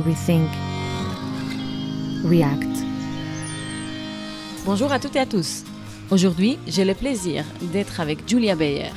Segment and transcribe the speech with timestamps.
[0.00, 0.48] Rethink.
[2.24, 2.84] React.
[4.64, 5.64] Bonjour à toutes et à tous.
[6.10, 8.92] Aujourd'hui, j'ai le plaisir d'être avec Julia Bayer.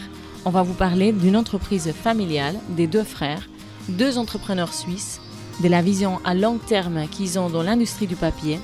[0.45, 3.49] On va vous parler d'une entreprise familiale des deux frères,
[3.89, 5.19] deux entrepreneurs suisses,
[5.61, 8.59] de la vision à long terme qu'ils ont dans l'industrie du papier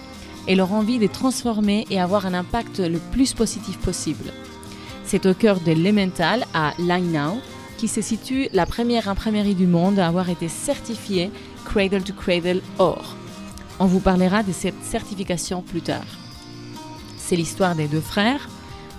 [0.47, 4.31] et leur envie de transformer et avoir un impact le plus positif possible.
[5.03, 7.41] C'est au cœur de l'Emmental à Linau,
[7.77, 11.31] qui se situe la première imprimerie du monde à avoir été certifiée
[11.71, 13.15] Cradle to Cradle Or.
[13.79, 16.05] On vous parlera de cette certification plus tard.
[17.17, 18.49] C'est l'histoire des deux frères,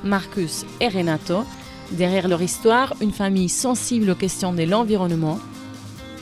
[0.05, 1.43] Marcus et Renato.
[1.91, 5.41] Derrière leur histoire, une famille sensible aux questions de l'environnement,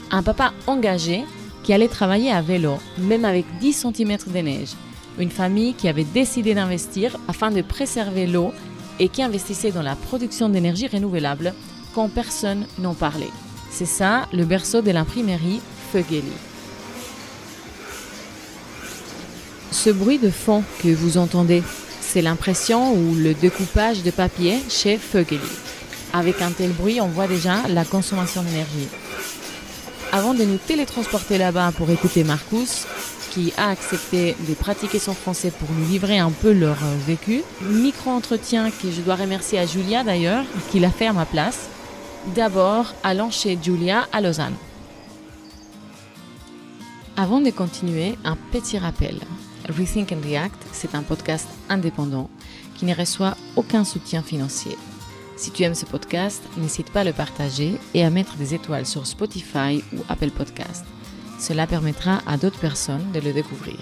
[0.09, 1.23] un papa engagé
[1.61, 4.73] qui allait travailler à vélo, même avec 10 cm de neige,
[5.19, 8.53] une famille qui avait décidé d'investir afin de préserver l'eau
[8.99, 11.53] et qui investissait dans la production d'énergie renouvelable
[11.93, 13.29] quand personne n'en parlait.
[13.69, 15.61] C'est ça le berceau de l'imprimerie
[15.91, 16.48] Fögeli.
[19.71, 21.63] Ce bruit de fond que vous entendez,
[22.01, 25.39] c'est l'impression ou le découpage de papier chez Fögeli.
[26.11, 28.87] Avec un tel bruit, on voit déjà la consommation d'énergie.
[30.11, 32.87] Avant de nous télétransporter là-bas pour écouter Marcus,
[33.29, 38.71] qui a accepté de pratiquer son français pour nous livrer un peu leur vécu, micro-entretien
[38.71, 41.69] que je dois remercier à Julia d'ailleurs, qui l'a fait à ma place.
[42.35, 44.55] D'abord, allons chez Julia à Lausanne.
[47.15, 49.19] Avant de continuer, un petit rappel.
[49.69, 52.29] Rethink and React, c'est un podcast indépendant
[52.75, 54.75] qui ne reçoit aucun soutien financier.
[55.35, 58.85] Si tu aimes ce podcast, n'hésite pas à le partager et à mettre des étoiles
[58.85, 60.85] sur Spotify ou Apple Podcast.
[61.39, 63.79] Cela permettra à d'autres personnes de le découvrir.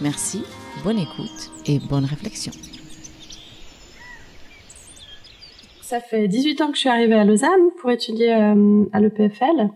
[0.00, 0.44] Merci,
[0.84, 2.52] bonne écoute et bonne réflexion.
[5.82, 9.68] Ça fait 18 ans que je suis arrivée à Lausanne pour étudier euh, à l'EPFL.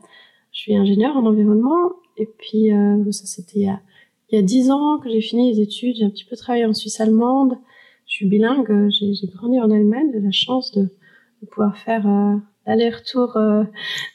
[0.53, 3.79] Je suis ingénieure en environnement et puis euh, ça c'était il
[4.31, 6.65] il y a dix ans que j'ai fini les études, j'ai un petit peu travaillé
[6.65, 7.59] en Suisse allemande.
[8.07, 10.89] Je suis bilingue, j'ai grandi en Allemagne, j'ai la chance de,
[11.51, 13.63] pouvoir faire euh, l'aller-retour euh,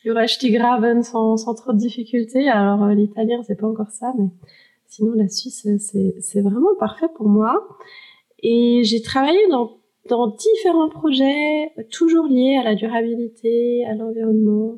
[0.03, 2.49] du Rechtigraven sans, sans trop de difficultés.
[2.49, 4.27] Alors euh, l'italien, c'est pas encore ça, mais
[4.87, 5.65] sinon la Suisse,
[6.19, 7.67] c'est vraiment parfait pour moi.
[8.43, 9.77] Et j'ai travaillé dans,
[10.09, 14.77] dans différents projets, toujours liés à la durabilité, à l'environnement.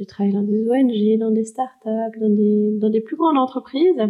[0.00, 4.00] J'ai travaillé dans des ONG, dans des startups, dans des, dans des plus grandes entreprises.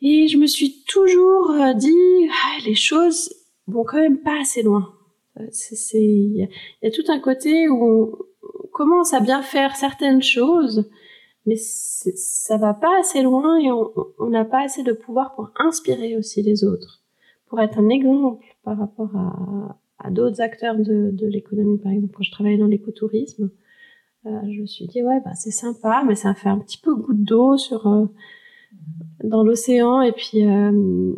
[0.00, 3.34] Et je me suis toujours dit, ah, les choses
[3.66, 4.94] vont quand même pas assez loin.
[5.38, 6.48] Il
[6.82, 10.90] y, a tout un côté où on commence à bien faire certaines choses,
[11.44, 16.16] mais ça va pas assez loin et on n'a pas assez de pouvoir pour inspirer
[16.16, 17.02] aussi les autres,
[17.48, 21.76] pour être un exemple par rapport à, à d'autres acteurs de, de l'économie.
[21.76, 23.50] Par exemple, quand je travaillais dans l'écotourisme,
[24.24, 27.22] je me suis dit ouais bah c'est sympa, mais ça fait un petit peu goutte
[27.22, 28.06] d'eau sur euh,
[29.22, 30.00] dans l'océan.
[30.00, 31.12] Et puis euh,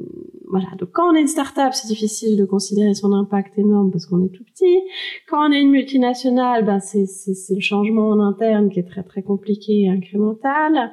[0.48, 0.66] voilà.
[0.78, 4.24] Donc quand on est une start-up c'est difficile de considérer son impact énorme parce qu'on
[4.24, 4.80] est tout petit.
[5.28, 9.02] Quand on est une multinationale ben c'est c'est le changement en interne qui est très
[9.04, 10.92] très compliqué et incrémental.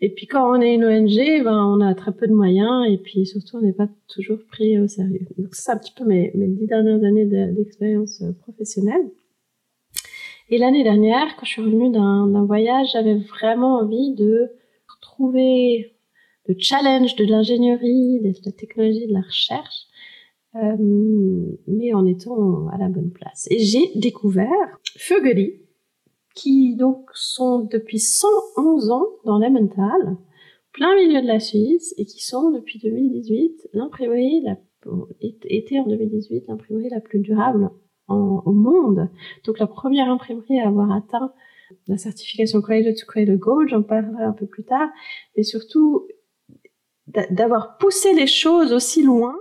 [0.00, 2.98] Et puis quand on est une ONG ben on a très peu de moyens et
[2.98, 5.26] puis surtout on n'est pas toujours pris au sérieux.
[5.38, 9.08] Donc c'est un petit peu mes mes dix dernières années d'expérience professionnelle
[10.50, 14.50] et l'année dernière, quand je suis revenue d'un voyage, j'avais vraiment envie de
[14.94, 15.94] retrouver
[16.46, 19.86] le challenge de l'ingénierie, de la technologie, de la recherche,
[20.56, 20.76] euh,
[21.66, 23.48] mais en étant à la bonne place.
[23.50, 25.62] Et j'ai découvert Fögeli,
[26.34, 30.16] qui donc sont depuis 111 ans dans l'Emmental,
[30.72, 34.58] plein milieu de la Suisse, et qui sont depuis 2018 l'imprimerie, la,
[35.44, 37.70] était en 2018 l'imprimerie la plus durable
[38.08, 39.08] en, au monde.
[39.44, 41.32] Donc la première imprimerie à avoir atteint
[41.88, 44.88] la certification Cradle to Cradle Gold, j'en parlerai un peu plus tard,
[45.36, 46.06] mais surtout
[47.06, 49.36] d'avoir poussé les choses aussi loin.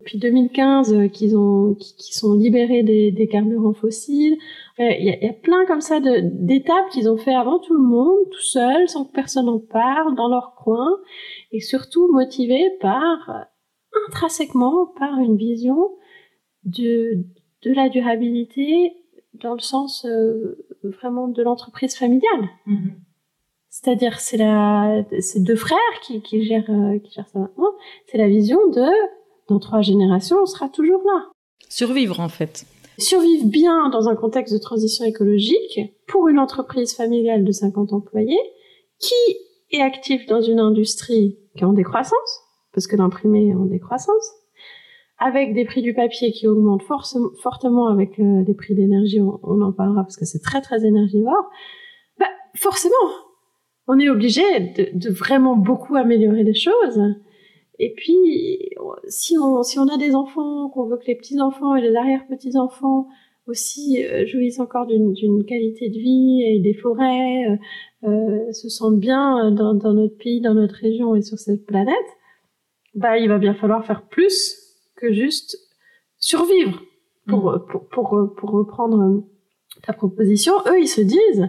[0.00, 4.36] Depuis 2015, euh, qu'ils ont, qui, sont libérés des, des carburants fossiles.
[4.78, 8.42] Il y, a, plein comme ça d'étapes qu'ils ont fait avant tout le monde, tout
[8.42, 10.98] seul, sans que personne en parle, dans leur coin,
[11.50, 13.46] et surtout motivés par,
[14.08, 15.96] intrinsèquement, par une vision
[16.64, 17.24] de,
[17.66, 18.96] de la durabilité
[19.34, 22.48] dans le sens euh, vraiment de l'entreprise familiale.
[22.66, 22.92] Mm-hmm.
[23.68, 27.72] C'est-à-dire, c'est la, c'est deux frères qui, qui gèrent, euh, qui gèrent ça maintenant.
[28.06, 28.86] C'est la vision de,
[29.48, 31.26] dans trois générations, on sera toujours là.
[31.68, 32.64] Survivre, en fait.
[32.98, 38.40] Survivre bien dans un contexte de transition écologique pour une entreprise familiale de 50 employés
[38.98, 39.14] qui
[39.72, 42.40] est active dans une industrie qui est en décroissance,
[42.72, 44.32] parce que l'imprimé est en décroissance,
[45.18, 49.72] avec des prix du papier qui augmentent fortement avec euh, les prix d'énergie, on, en
[49.72, 51.50] parlera parce que c'est très très énergivore,
[52.18, 52.94] bah, forcément,
[53.88, 54.42] on est obligé
[54.92, 57.00] de, vraiment beaucoup améliorer les choses.
[57.78, 58.70] Et puis,
[59.08, 63.06] si on, a des enfants, qu'on veut que les petits-enfants et les arrière-petits-enfants
[63.46, 68.98] aussi euh, jouissent encore d'une qualité de vie et des forêts, euh, euh, se sentent
[68.98, 71.94] bien dans, dans, notre pays, dans notre région et sur cette planète,
[72.94, 74.65] bah, il va bien falloir faire plus
[74.96, 75.56] que juste
[76.18, 76.80] survivre.
[77.28, 77.66] Pour, mmh.
[77.70, 79.24] pour, pour, pour reprendre
[79.82, 81.48] ta proposition, eux, ils se disent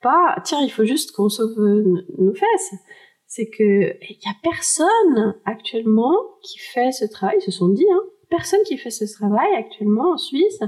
[0.00, 2.74] pas, tiens, il faut juste qu'on sauve nos fesses.
[3.26, 7.36] C'est que il y a personne actuellement qui fait ce travail.
[7.38, 10.60] Ils se sont dit, hein, personne qui fait ce travail actuellement en Suisse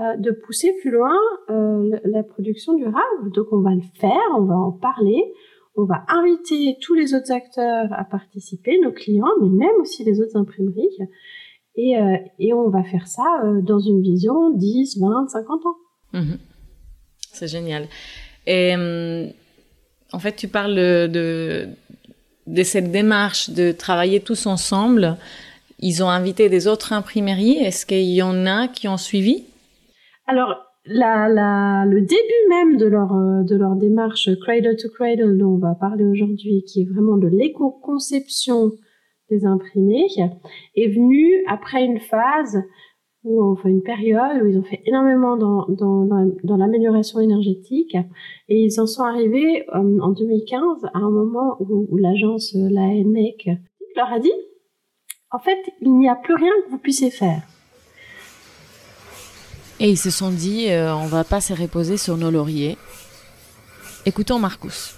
[0.00, 1.16] euh, de pousser plus loin
[1.48, 3.32] euh, la production durable.
[3.32, 5.32] Donc on va le faire, on va en parler,
[5.74, 10.20] on va inviter tous les autres acteurs à participer, nos clients, mais même aussi les
[10.20, 10.98] autres imprimeries.
[11.76, 15.76] Et, euh, et on va faire ça euh, dans une vision 10, 20, 50 ans.
[16.14, 16.38] Mhm.
[17.32, 17.86] C'est génial.
[18.46, 19.28] Et hum,
[20.12, 21.68] en fait, tu parles de,
[22.46, 25.16] de cette démarche de travailler tous ensemble.
[25.80, 27.58] Ils ont invité des autres imprimeries.
[27.58, 29.44] Est-ce qu'il y en a qui ont suivi?
[30.26, 30.56] Alors,
[30.86, 33.08] la, la, le début même de leur,
[33.44, 37.26] de leur démarche Cradle to Cradle dont on va parler aujourd'hui, qui est vraiment de
[37.26, 38.72] l'éco-conception
[39.30, 40.06] des imprimés,
[40.74, 42.58] est venu après une phase
[43.28, 46.06] enfin une période où ils ont fait énormément dans, dans,
[46.44, 47.96] dans, l'amélioration énergétique
[48.48, 52.68] et ils en sont arrivés euh, en 2015 à un moment où, où l'agence, euh,
[52.70, 53.48] la ENEC,
[53.96, 54.32] leur a dit
[55.32, 57.42] en fait, il n'y a plus rien que vous puissiez faire.
[59.80, 62.78] Et ils se sont dit, euh, on va pas se reposer sur nos lauriers.
[64.06, 64.94] Écoutons Marcus.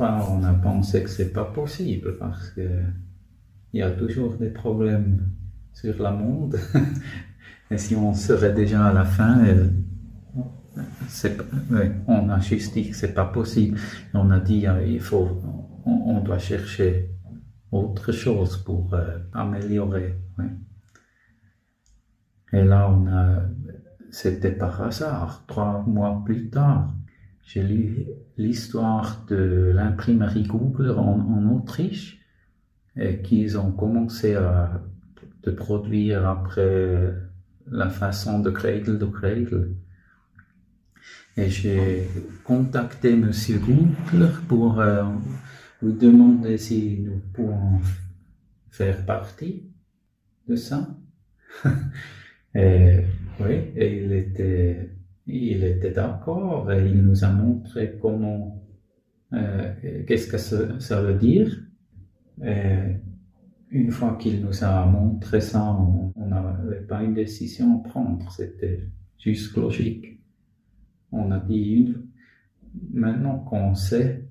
[0.00, 2.68] On a pensé que c'est pas possible parce que
[3.72, 5.30] il y a toujours des problèmes
[5.72, 6.56] sur la monde.
[7.70, 9.42] Et si on serait déjà à la fin,
[12.06, 13.78] on a juste dit que c'est pas possible.
[14.12, 15.40] On a dit euh, il faut,
[15.84, 17.10] on, doit chercher
[17.72, 20.14] autre chose pour euh, améliorer.
[22.52, 23.42] Et là, on a,
[24.10, 25.44] c'était par hasard.
[25.48, 26.94] Trois mois plus tard,
[27.42, 32.20] j'ai lu l'histoire de l'imprimerie Google en, en Autriche
[33.22, 34.82] qu'ils ont commencé à
[35.44, 37.14] de produire après
[37.70, 39.74] la façon de cradle to cradle.
[41.36, 42.08] Et j'ai
[42.44, 45.04] contacté Monsieur Google pour euh,
[45.82, 47.80] lui demander si nous pouvons
[48.70, 49.68] faire partie
[50.48, 50.96] de ça.
[52.54, 53.00] et
[53.40, 54.90] oui, et il était,
[55.26, 58.62] il était d'accord et il nous a montré comment,
[59.32, 59.72] euh,
[60.06, 60.38] qu'est-ce que
[60.80, 61.64] ça, veut dire.
[62.42, 62.96] Et
[63.70, 65.76] une fois qu'il nous a montré ça,
[66.16, 68.80] on n'avait pas une décision à prendre, c'était
[69.18, 70.20] juste logique.
[71.10, 71.94] On a dit,
[72.92, 74.28] maintenant qu'on sait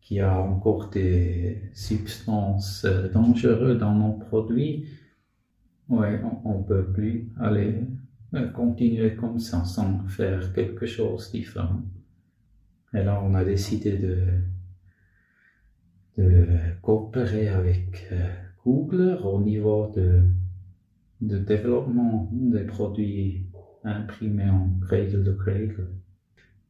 [0.00, 4.86] qu'il y a encore des substances dangereuses dans nos produits,
[5.88, 7.99] ouais, on, ne peut plus aller euh,
[8.54, 11.82] continuer comme ça sans faire quelque chose de différent.
[12.94, 14.18] Et là, on a décidé de,
[16.18, 16.46] de
[16.82, 18.28] coopérer avec euh,
[18.64, 20.22] Google au niveau de,
[21.20, 23.46] de développement des produits
[23.84, 25.88] imprimés en cradle to cradle.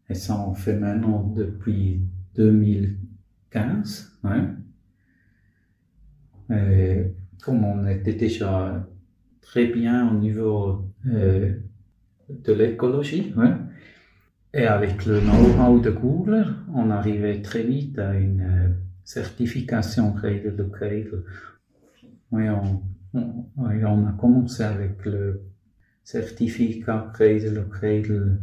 [0.08, 2.02] Et ça, on fait maintenant depuis
[2.34, 4.18] 2015.
[4.24, 4.56] Hein.
[6.50, 8.86] Et comme on était déjà
[9.40, 13.32] très bien au niveau euh, de l'écologie,
[14.52, 18.68] et avec le know-how de Google, on arrivait très vite à une euh,
[19.04, 21.24] certification Cradle to Cradle
[22.32, 25.42] oui, on, a commencé avec le
[26.04, 28.38] certificat Cradle Cradle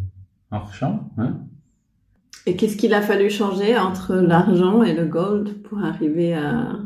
[0.52, 1.10] argent.
[1.18, 1.38] Hein.
[2.46, 6.80] Et qu'est-ce qu'il a fallu changer entre l'argent et le gold pour arriver à,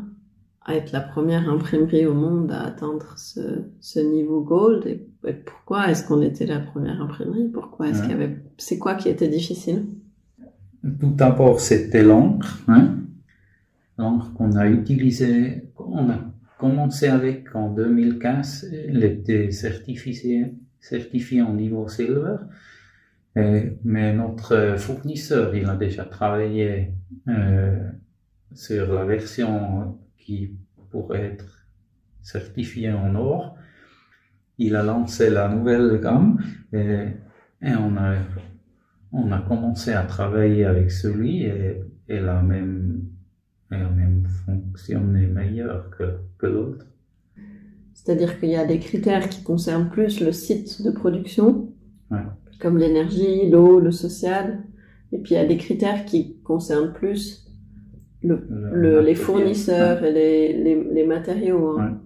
[0.67, 5.07] être la première imprimerie au monde à atteindre ce, niveau gold et,
[5.45, 7.49] pourquoi est-ce qu'on était la première imprimerie?
[7.49, 9.85] Pourquoi est-ce qu'il y avait c'est quoi qui était difficile?
[10.99, 12.97] Tout d'abord, c'était l'encre, hein.
[13.99, 16.19] l'encre qu'on a utilisée, on a
[16.57, 18.71] commencé avec en 2015.
[18.89, 22.37] Il était certifié, certifié en niveau silver.
[23.35, 26.93] mais notre fournisseur, il a déjà travaillé
[27.27, 27.77] euh,
[28.53, 30.55] sur la version qui
[30.89, 31.67] pourrait être
[32.23, 33.55] certifiée en or.
[34.57, 36.39] Il a lancé la nouvelle gamme
[36.73, 37.07] et,
[37.63, 38.15] on, a,
[39.11, 43.03] on a commencé à travailler avec celui et, et la même
[43.71, 46.03] même fonctionner meilleur que,
[46.37, 46.85] que l'autre.
[47.93, 51.71] C'est-à-dire qu'il y a des critères qui concernent plus le site de production,
[52.59, 54.63] comme l'énergie, l'eau, le social,
[55.13, 57.45] Et puis il y a des critères qui concernent plus
[58.23, 61.79] le, Le le- les fournisseurs et les, les, les matériaux.
[61.79, 62.01] hein.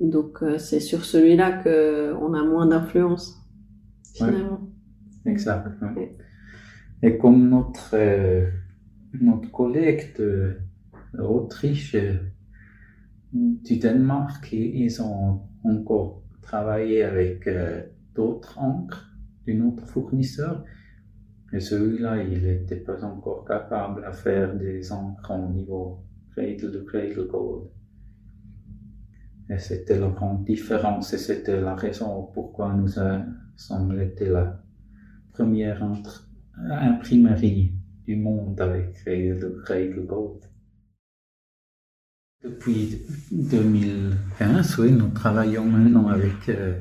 [0.00, 3.36] Donc euh, c'est sur celui-là que on a moins d'influence
[4.14, 4.60] finalement.
[5.26, 5.66] Exact.
[5.82, 5.88] ouais.
[5.96, 6.08] Oui.
[7.02, 8.48] Et comme notre, euh,
[9.20, 10.56] notre collègue de
[11.12, 12.14] l'Autriche, euh,
[13.32, 17.82] du Danemark, ils ont encore travaillé avec euh,
[18.14, 19.06] d'autres encres
[19.46, 20.64] d'un autre fournisseur.
[21.52, 26.00] Et celui-là, il n'était pas encore capable à faire des encres au niveau
[26.34, 27.68] cradle to cradle gold.
[29.50, 33.24] Et c'était la grande différence et c'était la raison pourquoi nous a-
[33.56, 34.62] sommes été la
[35.32, 36.28] première entre-
[36.70, 37.72] imprimerie
[38.04, 40.42] du monde avec to Cradle Gold.
[42.44, 43.02] Depuis
[43.32, 46.80] 2015, oui, nous travaillons maintenant avec euh,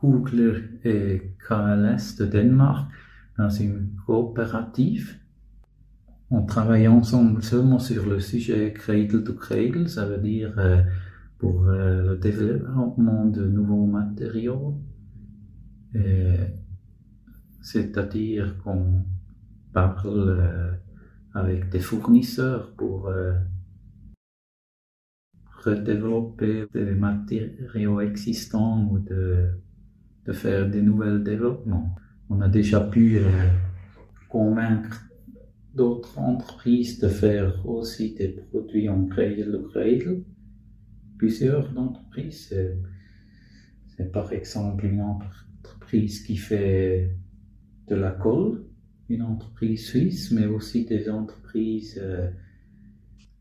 [0.00, 2.90] Kugler et KLS de Danemark
[3.38, 5.16] dans une coopérative.
[6.30, 10.82] On travaille ensemble seulement sur le sujet Cradle to Cradle, ça veut dire euh,
[11.38, 14.80] pour euh, le développement de nouveaux matériaux.
[17.60, 19.04] C'est-à-dire qu'on
[19.72, 20.72] parle euh,
[21.32, 23.32] avec des fournisseurs pour euh,
[25.64, 29.48] redévelopper des matériaux existants ou de,
[30.32, 31.94] faire des nouveaux développements.
[32.28, 33.20] On a déjà pu
[34.28, 35.04] convaincre
[35.74, 40.22] d'autres entreprises de faire aussi des produits en cradle to cradle.
[41.18, 42.76] Plusieurs entreprises, c'est-
[43.96, 47.16] c'est par exemple une entreprise qui fait
[47.88, 48.64] de la colle,
[49.08, 52.30] une entreprise suisse, mais aussi des entreprises, euh,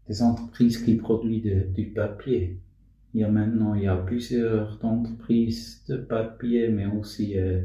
[0.08, 2.60] des entreprises qui produisent du papier.
[3.14, 7.62] Il y a maintenant, il y a plusieurs entreprises de papier, mais aussi euh,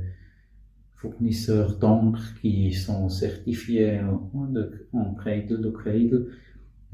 [0.96, 4.54] fournisseurs d'encre qui sont certifiés en, en.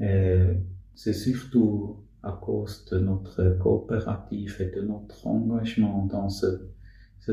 [0.01, 0.53] Euh,
[0.95, 6.71] C'est surtout à cause de notre coopérative et de notre engagement dans ce,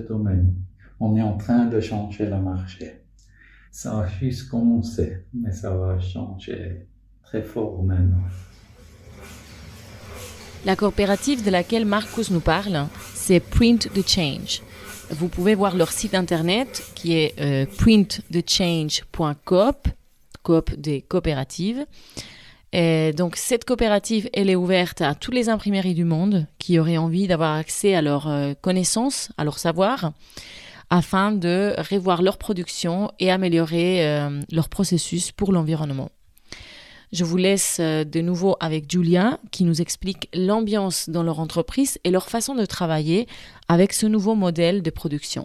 [0.08, 0.54] domaine.
[1.00, 3.02] On est en train de changer le marché.
[3.70, 6.86] Ça a juste commencé, mais ça va changer
[7.22, 8.24] très fort maintenant.
[10.64, 14.62] La coopérative de laquelle Marcus nous parle, c'est Print the Change.
[15.10, 19.88] Vous pouvez voir leur site internet qui est euh, printthechange.coop,
[20.42, 21.84] coop des coopératives.
[22.72, 26.96] Et donc cette coopérative, elle est ouverte à toutes les imprimeries du monde qui auraient
[26.96, 30.12] envie d'avoir accès à leurs euh, connaissances, à leur savoir,
[30.88, 36.10] afin de revoir leur production et améliorer euh, leur processus pour l'environnement.
[37.12, 41.98] Je vous laisse euh, de nouveau avec Julia qui nous explique l'ambiance dans leur entreprise
[42.04, 43.26] et leur façon de travailler
[43.68, 45.44] avec ce nouveau modèle de production.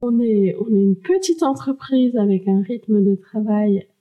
[0.00, 3.97] On est, on est une petite entreprise avec un rythme de travail euh,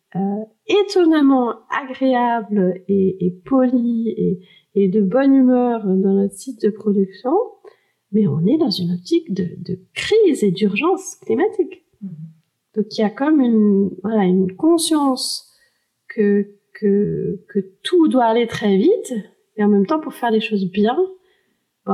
[0.67, 4.39] étonnamment agréable et, et poli et,
[4.75, 7.33] et de bonne humeur dans notre site de production,
[8.11, 11.83] mais on est dans une optique de, de crise et d'urgence climatique.
[12.75, 15.51] Donc il y a comme une, voilà, une conscience
[16.07, 19.13] que, que, que tout doit aller très vite,
[19.55, 20.97] et en même temps pour faire les choses bien,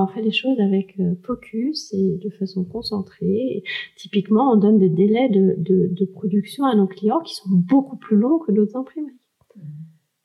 [0.02, 3.26] on fait les choses avec euh, focus et de façon concentrée.
[3.26, 3.64] Et
[3.98, 7.98] typiquement, on donne des délais de, de, de production à nos clients qui sont beaucoup
[7.98, 9.14] plus longs que d'autres imprimeries.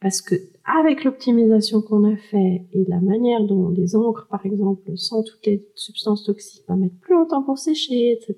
[0.00, 4.92] Parce que avec l'optimisation qu'on a fait et la manière dont les encres, par exemple,
[4.96, 8.36] sans toutes les substances toxiques, va mettre plus longtemps pour sécher, etc.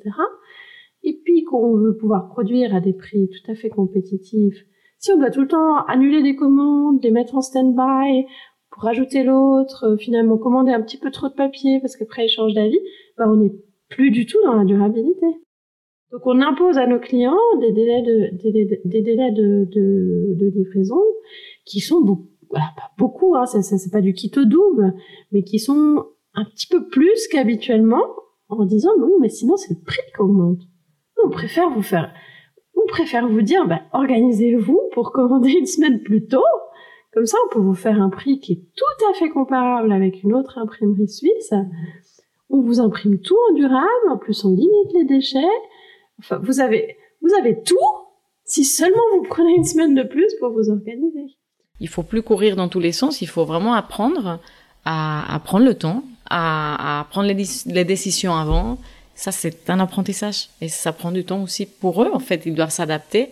[1.03, 4.65] Et puis qu'on veut pouvoir produire à des prix tout à fait compétitifs.
[4.99, 8.27] Si on doit tout le temps annuler des commandes, les mettre en stand-by,
[8.71, 12.29] pour rajouter l'autre, euh, finalement commander un petit peu trop de papier parce qu'après il
[12.29, 12.79] change d'avis,
[13.19, 13.53] ben on n'est
[13.89, 15.27] plus du tout dans la durabilité.
[16.13, 18.31] Donc on impose à nos clients des délais de,
[18.85, 21.01] des, délais de, de, de livraison
[21.65, 24.95] qui sont beaucoup, voilà, pas beaucoup, hein, ça, ça c'est pas du au double,
[25.31, 28.03] mais qui sont un petit peu plus qu'habituellement
[28.49, 30.63] en disant oui mais sinon c'est le prix qu'on monte.
[31.25, 32.13] On préfère vous faire,
[32.75, 36.43] on préfère vous dire ben, organisez-vous pour commander une semaine plus tôt
[37.13, 40.23] comme ça, on peut vous faire un prix qui est tout à fait comparable avec
[40.23, 41.53] une autre imprimerie suisse.
[42.49, 45.39] On vous imprime tout en durable, en plus on limite les déchets.
[46.21, 47.77] Enfin, vous avez, vous avez tout
[48.45, 51.27] si seulement vous prenez une semaine de plus pour vous organiser.
[51.81, 54.39] Il faut plus courir dans tous les sens, il faut vraiment apprendre
[54.85, 58.79] à, prendre le temps, à, prendre les, décisions avant.
[59.15, 62.11] Ça, c'est un apprentissage et ça prend du temps aussi pour eux.
[62.13, 63.31] En fait, ils doivent s'adapter.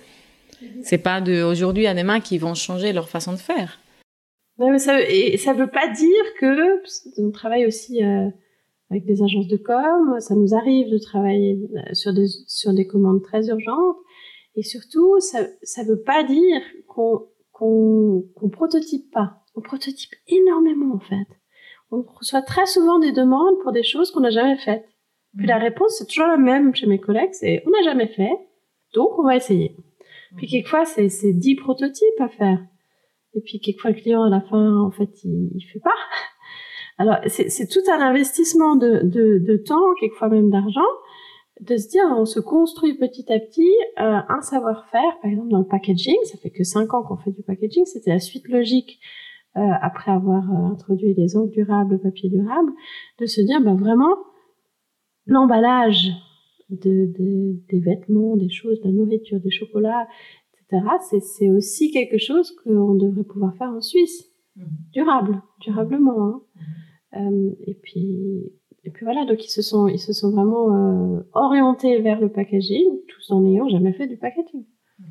[0.82, 3.78] C'est pas de aujourd'hui à demain qu'ils vont changer leur façon de faire.
[4.58, 6.82] Non, mais ça, et ça veut pas dire que
[7.22, 8.28] on travaille aussi euh,
[8.90, 10.18] avec des agences de com.
[10.18, 11.58] Ça nous arrive de travailler
[11.92, 13.96] sur des, sur des commandes très urgentes.
[14.56, 19.44] Et surtout, ça ne veut pas dire qu'on qu'on qu'on prototype pas.
[19.54, 21.26] On prototype énormément en fait.
[21.90, 24.84] On reçoit très souvent des demandes pour des choses qu'on n'a jamais faites.
[25.36, 28.36] Puis la réponse, c'est toujours la même chez mes collègues, c'est on n'a jamais fait,
[28.94, 29.76] donc on va essayer.
[30.36, 32.60] Puis quelquefois, c'est, c'est 10 prototypes à faire.
[33.34, 35.90] Et puis quelquefois, le client, à la fin, en fait, il, il fait pas.
[36.98, 40.80] Alors, c'est, tout un investissement de temps, quelquefois même d'argent,
[41.60, 45.58] de se dire, on se construit petit à petit euh, un savoir-faire, par exemple dans
[45.58, 49.00] le packaging, ça fait que 5 ans qu'on fait du packaging, c'était la suite logique
[49.56, 52.70] euh, après avoir euh, introduit les ongles durables, le papier durable,
[53.18, 54.16] de se dire, ben vraiment,
[55.26, 56.10] l'emballage
[56.70, 60.06] de, de, des vêtements, des choses, de la nourriture, des chocolats,
[60.70, 60.84] etc.,
[61.22, 64.30] c'est aussi quelque chose qu'on devrait pouvoir faire en Suisse.
[64.56, 64.62] Mmh.
[64.92, 66.24] Durable, durablement.
[66.26, 66.42] Hein.
[66.54, 67.18] Mmh.
[67.20, 68.52] Euh, et puis,
[68.84, 72.28] et puis voilà, donc ils se sont, ils se sont vraiment euh, orientés vers le
[72.28, 74.64] packaging, tous en n'ayant jamais fait du packaging.
[74.98, 75.04] Mmh.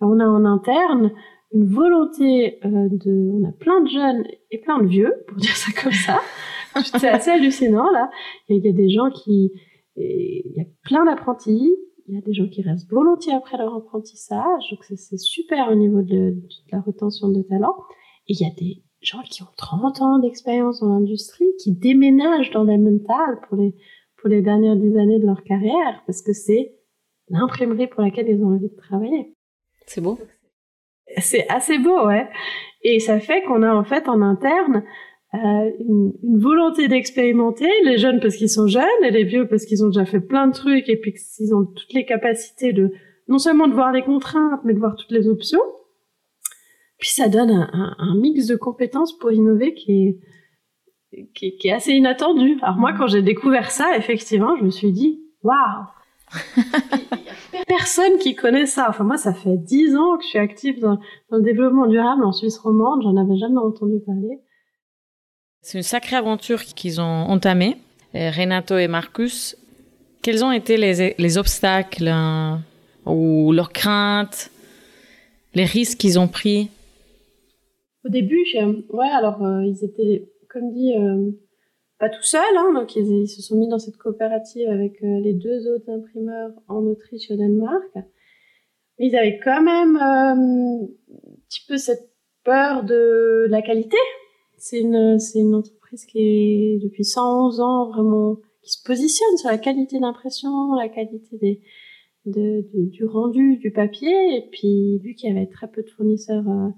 [0.00, 1.12] On a en interne
[1.52, 5.56] une volonté euh, de, on a plein de jeunes et plein de vieux, pour dire
[5.56, 6.20] ça comme ça.
[6.98, 8.10] c'est assez hallucinant là.
[8.48, 9.52] Il y a des gens qui,
[9.96, 11.74] il y a plein d'apprentis.
[12.08, 15.74] Il y a des gens qui restent volontiers après leur apprentissage, donc c'est super au
[15.74, 17.74] niveau de, de, la retention de talent.
[18.28, 22.50] Et il y a des gens qui ont 30 ans d'expérience dans l'industrie, qui déménagent
[22.52, 23.74] dans la mental pour les,
[24.18, 26.76] pour les dernières dix années de leur carrière, parce que c'est
[27.28, 29.34] l'imprimerie pour laquelle ils ont envie de travailler.
[29.86, 30.18] C'est beau.
[31.18, 32.28] C'est assez beau, ouais.
[32.82, 34.84] Et ça fait qu'on a en fait en interne
[35.80, 39.84] une, une, volonté d'expérimenter, les jeunes parce qu'ils sont jeunes et les vieux parce qu'ils
[39.84, 42.92] ont déjà fait plein de trucs et puis qu'ils ont toutes les capacités de
[43.28, 45.62] non seulement de voir les contraintes mais de voir toutes les options.
[46.98, 50.18] Puis ça donne un, un, un mix de compétences pour innover qui
[51.12, 52.58] est, qui, qui est assez inattendu.
[52.62, 55.86] Alors moi quand j'ai découvert ça, effectivement, je me suis dit waouh
[57.66, 58.86] personne qui connaît ça.
[58.88, 60.98] Enfin, moi, ça fait dix ans que je suis active dans,
[61.30, 63.02] dans le développement durable en Suisse romande.
[63.02, 64.40] J'en avais jamais entendu parler.
[65.66, 67.76] C'est une sacrée aventure qu'ils ont entamée,
[68.14, 69.56] Renato et Marcus.
[70.22, 72.60] Quels ont été les, les obstacles hein,
[73.04, 74.52] ou leurs craintes,
[75.54, 76.70] les risques qu'ils ont pris?
[78.04, 78.46] Au début,
[78.90, 81.32] ouais, alors euh, ils étaient, comme dit, euh,
[81.98, 85.34] pas tout seuls, hein, donc ils, se sont mis dans cette coopérative avec euh, les
[85.34, 87.92] deux autres imprimeurs en Autriche et au Danemark.
[89.00, 90.86] Ils avaient quand même un
[91.48, 92.08] petit peu cette
[92.44, 93.96] peur de la qualité
[94.68, 99.48] c'est une, c'est une entreprise qui est depuis 111 ans vraiment, qui se positionne sur
[99.48, 101.62] la qualité d'impression, la qualité des,
[102.24, 104.36] de, de, du rendu du papier.
[104.36, 106.68] Et puis, vu qu'il y avait très peu de fournisseurs euh,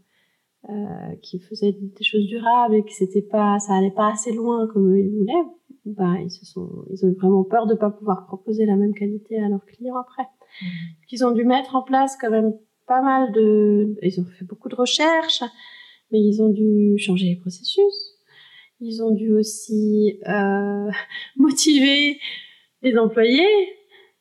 [0.68, 4.66] euh, qui faisaient des choses durables et que c'était pas, ça allait pas assez loin
[4.66, 5.48] comme eux ils voulaient,
[5.86, 9.38] bah, ils se sont, ils ont vraiment peur de pas pouvoir proposer la même qualité
[9.38, 10.24] à leurs clients après.
[10.60, 10.66] Mmh.
[11.12, 12.52] Ils ont dû mettre en place quand même
[12.86, 15.42] pas mal de, ils ont fait beaucoup de recherches
[16.10, 18.18] mais ils ont dû changer les processus.
[18.80, 20.90] Ils ont dû aussi euh,
[21.36, 22.18] motiver
[22.82, 23.46] les employés.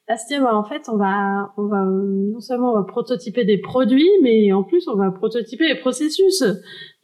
[0.09, 3.43] À se dire bah, en fait on va on va non seulement on va prototyper
[3.43, 6.41] des produits mais en plus on va prototyper les processus.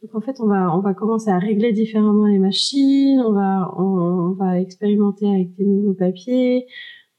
[0.02, 3.22] Donc en fait on va on va commencer à régler différemment les machines.
[3.26, 6.66] On va on, on va expérimenter avec des nouveaux papiers.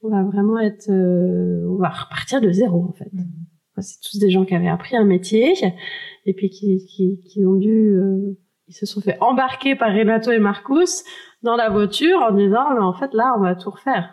[0.01, 3.13] On va vraiment être euh, on va repartir de zéro en fait.
[3.13, 3.81] Mmh.
[3.81, 5.53] c'est tous des gens qui avaient appris un métier
[6.25, 10.31] et puis qui, qui, qui ont dû, euh, ils se sont fait embarquer par Renato
[10.31, 11.03] et Marcus
[11.43, 14.09] dans la voiture en disant, mais en fait, là, on va tout refaire.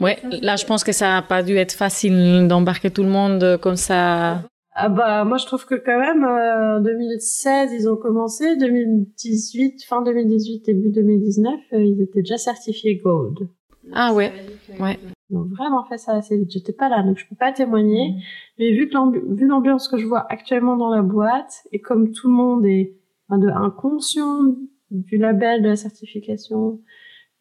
[0.00, 3.58] Ouais, là, je pense que ça n'a pas dû être facile d'embarquer tout le monde
[3.62, 4.42] comme ça.
[4.74, 9.84] Ah bah, moi, je trouve que quand même, euh, en 2016, ils ont commencé, 2018,
[9.84, 13.48] fin 2018, début 2019, euh, ils étaient déjà certifiés Gold.
[13.92, 14.32] Ah ouais,
[14.80, 14.98] ouais.
[15.32, 16.50] Ils ont vraiment fait ça assez vite.
[16.50, 18.10] J'étais pas là, donc je peux pas témoigner.
[18.10, 18.20] Mmh.
[18.58, 22.28] Mais vu que vu l'ambiance que je vois actuellement dans la boîte, et comme tout
[22.28, 22.94] le monde est
[23.28, 24.54] enfin, de inconscient
[24.90, 26.80] du label de la certification,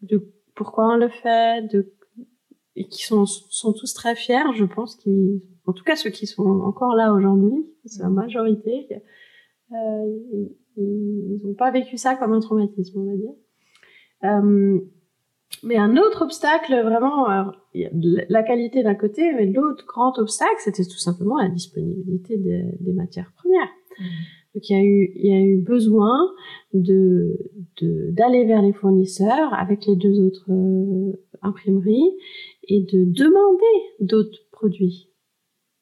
[0.01, 1.93] de pourquoi on le fait, de
[2.77, 6.25] et qui sont sont tous très fiers, je pense qu'ils, en tout cas ceux qui
[6.25, 8.87] sont encore là aujourd'hui, c'est la majorité,
[9.73, 10.19] euh,
[10.77, 13.33] ils n'ont pas vécu ça comme un traumatisme, on va dire.
[14.23, 14.79] Euh,
[15.63, 17.27] mais un autre obstacle, vraiment,
[17.73, 22.93] la qualité d'un côté, mais l'autre grand obstacle, c'était tout simplement la disponibilité des, des
[22.93, 23.69] matières premières.
[23.99, 24.03] Mmh.
[24.53, 26.33] Donc il y a eu, il y a eu besoin
[26.73, 27.37] de
[27.81, 32.11] d'aller vers les fournisseurs avec les deux autres euh, imprimeries
[32.67, 33.63] et de demander
[33.99, 35.09] d'autres produits,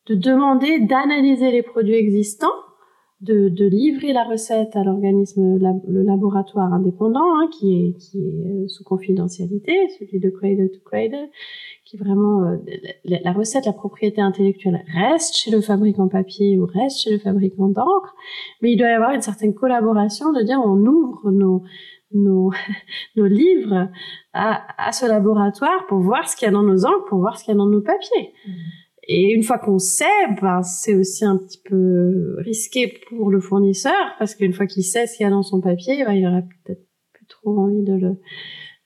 [0.06, 2.54] de demander d'analyser les produits existants
[3.22, 8.48] de, de livrer la recette à l'organisme, le laboratoire indépendant, hein, qui est, qui est
[8.48, 11.30] euh, sous confidentialité, celui de Cradle to Cradle,
[11.84, 12.58] qui vraiment, euh,
[13.04, 17.68] la, recette, la propriété intellectuelle reste chez le fabricant papier ou reste chez le fabricant
[17.68, 18.16] d'encre,
[18.62, 21.64] mais il doit y avoir une certaine collaboration de dire on ouvre nos,
[22.14, 22.52] nos,
[23.18, 23.90] nos livres
[24.32, 27.38] à, à ce laboratoire pour voir ce qu'il y a dans nos encres, pour voir
[27.38, 28.34] ce qu'il y a dans nos papiers.
[28.48, 28.52] Mmh.
[29.12, 30.06] Et une fois qu'on sait,
[30.40, 35.08] ben, c'est aussi un petit peu risqué pour le fournisseur, parce qu'une fois qu'il sait
[35.08, 37.94] ce qu'il y a dans son papier, ben, il aurait peut-être plus trop envie de
[37.94, 38.20] le,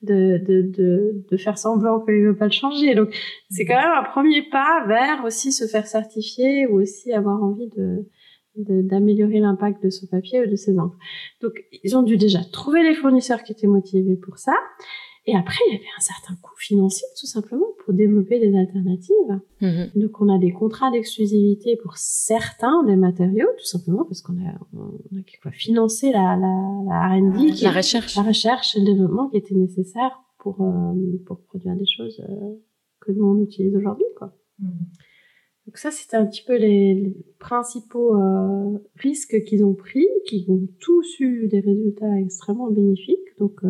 [0.02, 2.96] de, de, de, de faire semblant qu'il veut pas le changer.
[2.96, 3.10] Donc,
[3.50, 7.68] c'est quand même un premier pas vers aussi se faire certifier ou aussi avoir envie
[7.76, 8.08] de,
[8.56, 10.98] d'améliorer l'impact de son papier ou de ses encres.
[11.42, 11.52] Donc,
[11.84, 14.54] ils ont dû déjà trouver les fournisseurs qui étaient motivés pour ça.
[15.26, 19.40] Et après, il y avait un certain coût financier, tout simplement, pour développer des alternatives.
[19.62, 19.92] Mhm.
[19.96, 24.54] Donc, on a des contrats d'exclusivité pour certains des matériaux, tout simplement parce qu'on a,
[24.74, 25.00] on
[25.46, 29.56] a financé la, la, la R&D, la recherche, la recherche et le développement qui était
[29.56, 30.94] nécessaire pour euh,
[31.26, 32.56] pour produire des choses euh,
[33.00, 34.36] que nous on utilise aujourd'hui, quoi.
[34.60, 34.88] Mhm.
[35.66, 40.68] Donc ça, c'était un petit peu les, principaux euh, risques qu'ils ont pris, qui ont
[40.82, 43.38] tous eu des résultats extrêmement bénéfiques.
[43.40, 43.62] Donc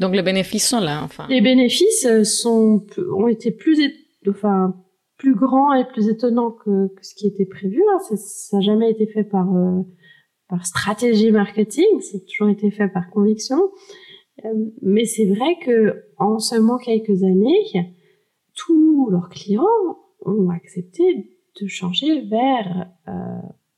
[0.00, 1.26] donc les bénéfices sont là, enfin.
[1.28, 3.78] Les bénéfices euh, sont ont été plus
[4.26, 4.74] enfin
[5.18, 7.82] plus grands et plus étonnants que, ce qui était prévu.
[7.92, 8.16] Hein.
[8.16, 9.82] Ça n'a jamais été fait par euh,
[10.48, 13.60] par stratégie marketing, c'est toujours été fait par conviction.
[14.46, 14.48] Euh,
[14.80, 17.94] mais c'est vrai que en seulement quelques années,
[18.56, 19.66] tous leurs clients
[20.24, 22.88] ont accepté de changer vers,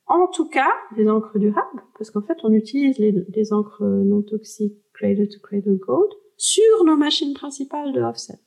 [0.06, 4.22] en tout cas, des encres durables, parce qu'en fait, on utilise les, les encres non
[4.22, 8.38] toxiques cradle to cradle gold sur nos machines principales de offset.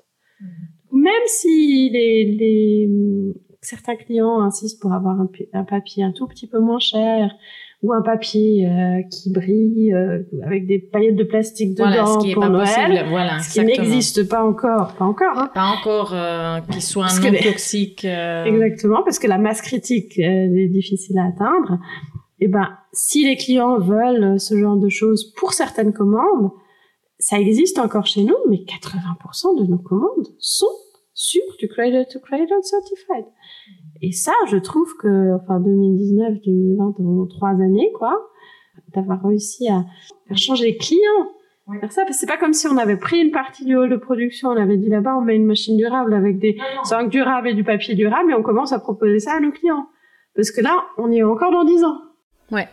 [0.42, 0.76] Mm-hmm.
[0.92, 2.90] Même si les, les,
[3.62, 7.32] certains clients insistent pour avoir un, un, papier un tout petit peu moins cher
[7.84, 12.34] ou un papier euh, qui brille euh, avec des paillettes de plastique dedans ce qui
[12.34, 15.52] pour Noël, voilà, ce qui n'existe pas encore, pas encore, hein.
[15.54, 18.06] pas encore euh, qui soit non toxique.
[18.06, 21.80] Exactement, parce que la masse critique est difficile à atteindre
[22.46, 26.52] eh ben, si les clients veulent ce genre de choses pour certaines commandes,
[27.18, 30.66] ça existe encore chez nous, mais 80% de nos commandes sont
[31.14, 33.26] sur du cradle to cradle certified.
[34.02, 38.16] Et ça, je trouve que, enfin, 2019, 2020, dans trois années, quoi,
[38.94, 39.86] d'avoir réussi à
[40.28, 41.30] faire changer les clients
[41.80, 43.90] faire ça, parce que c'est pas comme si on avait pris une partie du hall
[43.90, 46.58] de production, on avait dit là-bas, on met une machine durable avec des
[46.92, 49.88] encres durables et du papier durable, et on commence à proposer ça à nos clients.
[50.36, 51.98] Parce que là, on est encore dans dix ans.
[52.52, 52.68] Ouais.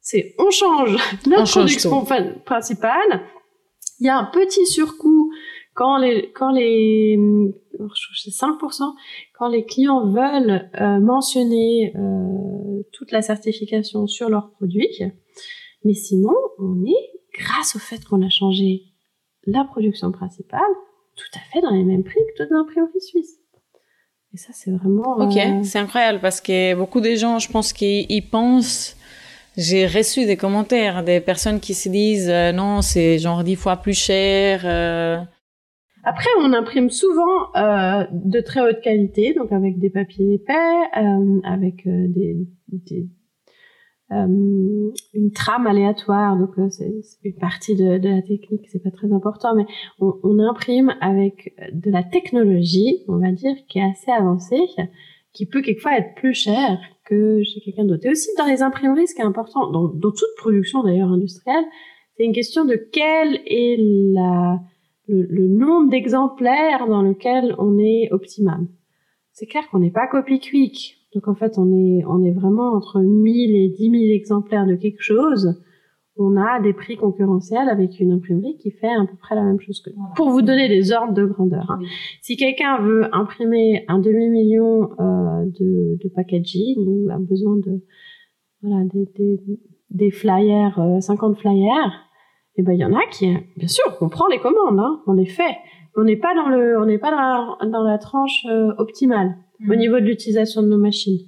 [0.00, 0.96] C'est on change
[1.26, 2.04] notre production
[2.44, 3.22] principale.
[4.00, 5.32] Il y a un petit surcoût
[5.74, 7.16] quand les quand les
[7.78, 8.82] je 5%
[9.38, 15.02] quand les clients veulent euh, mentionner euh, toute la certification sur leurs produits.
[15.84, 18.82] Mais sinon, on est grâce au fait qu'on a changé
[19.46, 20.60] la production principale
[21.16, 23.38] tout à fait dans les mêmes prix que toute l'imprimerie suisse.
[24.34, 25.18] Et ça, c'est vraiment.
[25.18, 28.96] Ok, euh, c'est incroyable parce que beaucoup de gens, je pense qu'ils pensent
[29.56, 33.76] j'ai reçu des commentaires des personnes qui se disent euh, non, c'est genre dix fois
[33.76, 34.62] plus cher.
[34.64, 35.18] Euh.
[36.04, 40.52] Après, on imprime souvent euh, de très haute qualité, donc avec des papiers épais,
[40.96, 42.36] euh, avec des,
[42.68, 43.08] des
[44.10, 46.92] une trame aléatoire, donc c'est
[47.24, 49.64] une partie de, la technique, c'est pas très important, mais
[50.00, 54.60] on, on, imprime avec de la technologie, on va dire, qui est assez avancée,
[55.32, 56.78] qui peut quelquefois être plus cher
[57.12, 58.06] que chez quelqu'un d'autre.
[58.06, 61.64] Et aussi dans les imprimeries, ce qui est important, dans, toute production d'ailleurs industrielle,
[62.16, 68.68] c'est une question de quel est le, nombre d'exemplaires dans lequel on est optimum.
[69.32, 70.96] C'est clair qu'on n'est pas copie quick.
[71.14, 74.74] Donc en fait, on est, on est vraiment entre 1000 et 10 000 exemplaires de
[74.74, 75.60] quelque chose
[76.16, 79.60] on a des prix concurrentiels avec une imprimerie qui fait à peu près la même
[79.60, 80.02] chose que nous.
[80.14, 81.70] Pour vous donner des ordres de grandeur.
[81.70, 81.78] Hein.
[82.20, 87.82] Si quelqu'un veut imprimer un demi-million euh, de, de packaging ou a besoin de
[88.60, 89.40] voilà des, des,
[89.90, 91.92] des flyers, 50 euh, flyers,
[92.56, 95.14] eh ben il y en a qui, bien sûr, on prend les commandes, hein, on
[95.14, 95.56] les fait.
[95.96, 99.36] On n'est pas dans le, on n'est pas dans la, dans la tranche euh, optimale
[99.68, 99.76] au mmh.
[99.76, 101.18] niveau de l'utilisation de nos machines.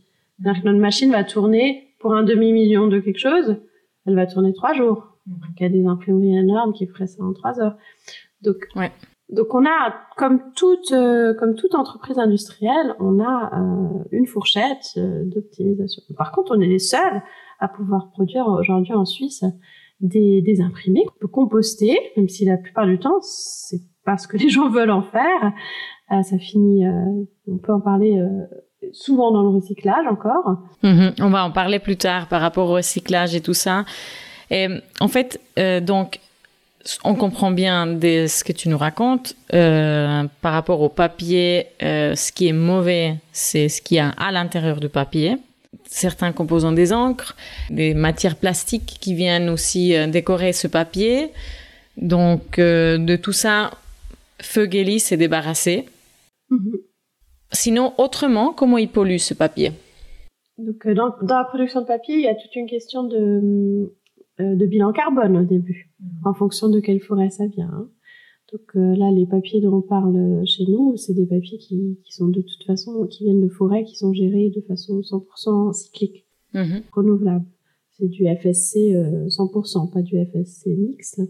[0.43, 3.57] que notre machine va tourner pour un demi-million de quelque chose
[4.07, 5.15] elle va tourner trois jours.
[5.27, 7.77] Donc, il y a des imprimeries énormes qui feraient ça en trois heures.
[8.43, 8.93] Donc, ouais.
[9.31, 14.93] donc on a, comme toute, euh, comme toute entreprise industrielle, on a euh, une fourchette
[14.99, 16.03] euh, d'optimisation.
[16.17, 17.23] Par contre, on est les seuls
[17.59, 19.45] à pouvoir produire aujourd'hui en Suisse
[20.01, 24.29] des, des imprimés qu'on peut composter, même si la plupart du temps, c'est pas ce
[24.29, 25.53] que les gens veulent en faire.
[26.11, 26.85] ça finit,
[27.47, 28.23] on peut en parler
[28.93, 30.59] souvent dans le recyclage encore.
[30.83, 31.15] Mhm.
[31.21, 33.85] On va en parler plus tard par rapport au recyclage et tout ça.
[34.51, 34.69] Et
[35.01, 36.21] en fait, euh, donc,
[37.03, 41.67] on comprend bien de ce que tu nous racontes euh, par rapport au papier.
[41.83, 45.37] Euh, ce qui est mauvais, c'est ce qu'il y a à l'intérieur du papier.
[45.87, 47.37] Certains composants des encres,
[47.71, 51.31] des matières plastiques qui viennent aussi décorer ce papier.
[51.97, 53.71] Donc, de tout ça,
[54.41, 55.87] Feugelli s'est débarrassé.
[56.51, 56.79] Mhm.
[57.55, 59.71] Sinon, autrement, comment il pollue ce papier?
[60.59, 63.93] Donc, euh, dans, dans la production de papier, il y a toute une question de,
[64.41, 65.91] euh, de bilan carbone au début,
[66.25, 67.71] en fonction de quelle forêt ça vient.
[67.73, 67.89] hein.
[68.53, 72.13] Donc euh, là, les papiers dont on parle chez nous, c'est des papiers qui, qui
[72.13, 76.27] sont de toute façon, qui viennent de forêts qui sont gérés de façon 100% cyclique,
[76.53, 76.83] Mhm.
[76.93, 77.47] renouvelable.
[77.99, 81.21] C'est du FSC euh, 100%, pas du FSC mixte.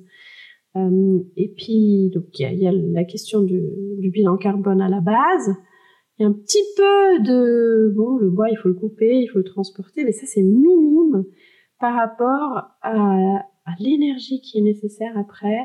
[0.77, 3.63] Euh, et puis, donc il y a, il y a la question du,
[3.99, 5.55] du bilan carbone à la base.
[6.19, 9.27] Il y a un petit peu de bon, le bois, il faut le couper, il
[9.29, 11.25] faut le transporter, mais ça c'est minime
[11.81, 15.59] par rapport à, à l'énergie qui est nécessaire après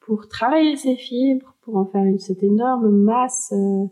[0.00, 3.86] pour travailler ces fibres, pour en faire une, cette énorme masse euh,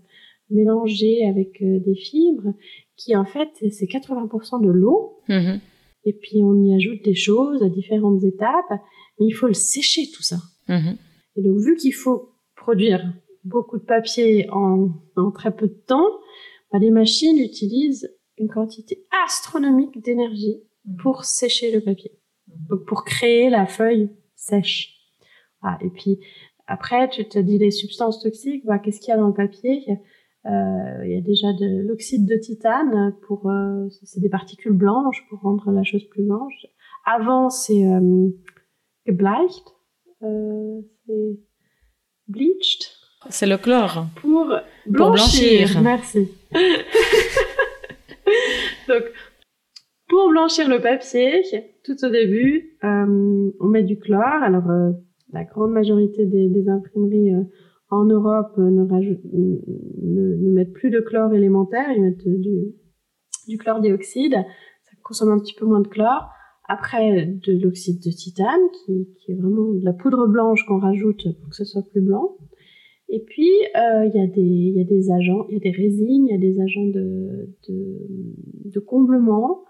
[0.50, 2.52] mélangée avec euh, des fibres,
[2.96, 5.58] qui en fait c'est 80% de l'eau, Mhm.
[6.04, 8.70] et puis on y ajoute des choses à différentes étapes,
[9.18, 10.36] mais il faut le sécher tout ça.
[10.68, 10.96] Mhm.
[11.36, 13.12] Et donc, vu qu'il faut produire
[13.44, 16.08] beaucoup de papier en, en très peu de temps,
[16.72, 20.62] bah, les machines utilisent une quantité astronomique d'énergie
[21.02, 22.12] pour sécher le papier.
[22.68, 24.98] Donc, pour créer la feuille sèche.
[25.62, 26.18] Ah, et puis,
[26.66, 29.84] après, tu te dis les substances toxiques, bah, qu'est-ce qu'il y a dans le papier?
[30.46, 35.26] Euh, Il y a déjà de l'oxyde de titane pour, euh, c'est des particules blanches
[35.28, 36.66] pour rendre la chose plus blanche.
[37.06, 38.28] Avant, c'est euh,
[39.06, 39.64] gebleicht,
[40.22, 41.38] euh, c'est
[42.28, 42.88] bleached
[43.30, 44.06] C'est le chlore.
[44.20, 44.46] pour
[44.86, 45.68] blanchir.
[45.68, 45.80] blanchir.
[45.82, 46.28] Merci.
[48.88, 49.04] Donc,
[50.08, 51.42] pour blanchir le papier,
[51.84, 54.42] tout au début, euh, on met du chlore.
[54.42, 54.92] Alors, euh,
[55.32, 57.42] la grande majorité des, des imprimeries euh,
[57.90, 62.74] en Europe ne, ne, ne mettent plus de chlore élémentaire, ils mettent du,
[63.48, 64.34] du chlordioxyde.
[64.34, 66.28] Ça consomme un petit peu moins de chlore.
[66.66, 71.24] Après, de l'oxyde de titane, qui, qui est vraiment de la poudre blanche qu'on rajoute
[71.40, 72.36] pour que ce soit plus blanc.
[73.08, 76.32] Et puis, euh, il y, y a des agents, il y a des résines, il
[76.32, 77.98] y a des agents de, de,
[78.64, 79.64] de comblement.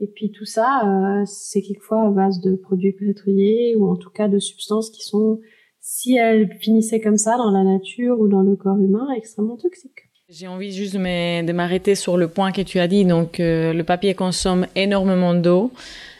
[0.00, 4.10] Et puis tout ça, euh, c'est quelquefois à base de produits pétroliers ou en tout
[4.10, 5.40] cas de substances qui sont,
[5.80, 10.10] si elles finissaient comme ça dans la nature ou dans le corps humain, extrêmement toxiques.
[10.28, 13.04] J'ai envie juste de m'arrêter sur le point que tu as dit.
[13.04, 15.70] Donc, euh, le papier consomme énormément d'eau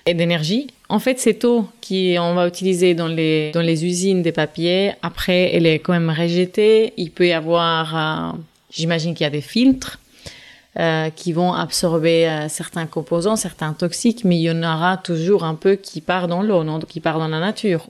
[0.07, 0.69] et d'énergie.
[0.89, 4.93] En fait, cette eau qui on va utiliser dans les dans les usines des papiers,
[5.03, 6.93] après, elle est quand même rejetée.
[6.97, 8.39] Il peut y avoir, euh,
[8.71, 9.99] j'imagine qu'il y a des filtres
[10.79, 15.45] euh, qui vont absorber euh, certains composants, certains toxiques, mais il y en aura toujours
[15.45, 17.89] un peu qui part dans l'eau, non, qui part dans la nature.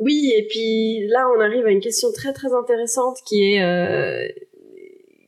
[0.00, 4.34] Oui, et puis là, on arrive à une question très très intéressante qui est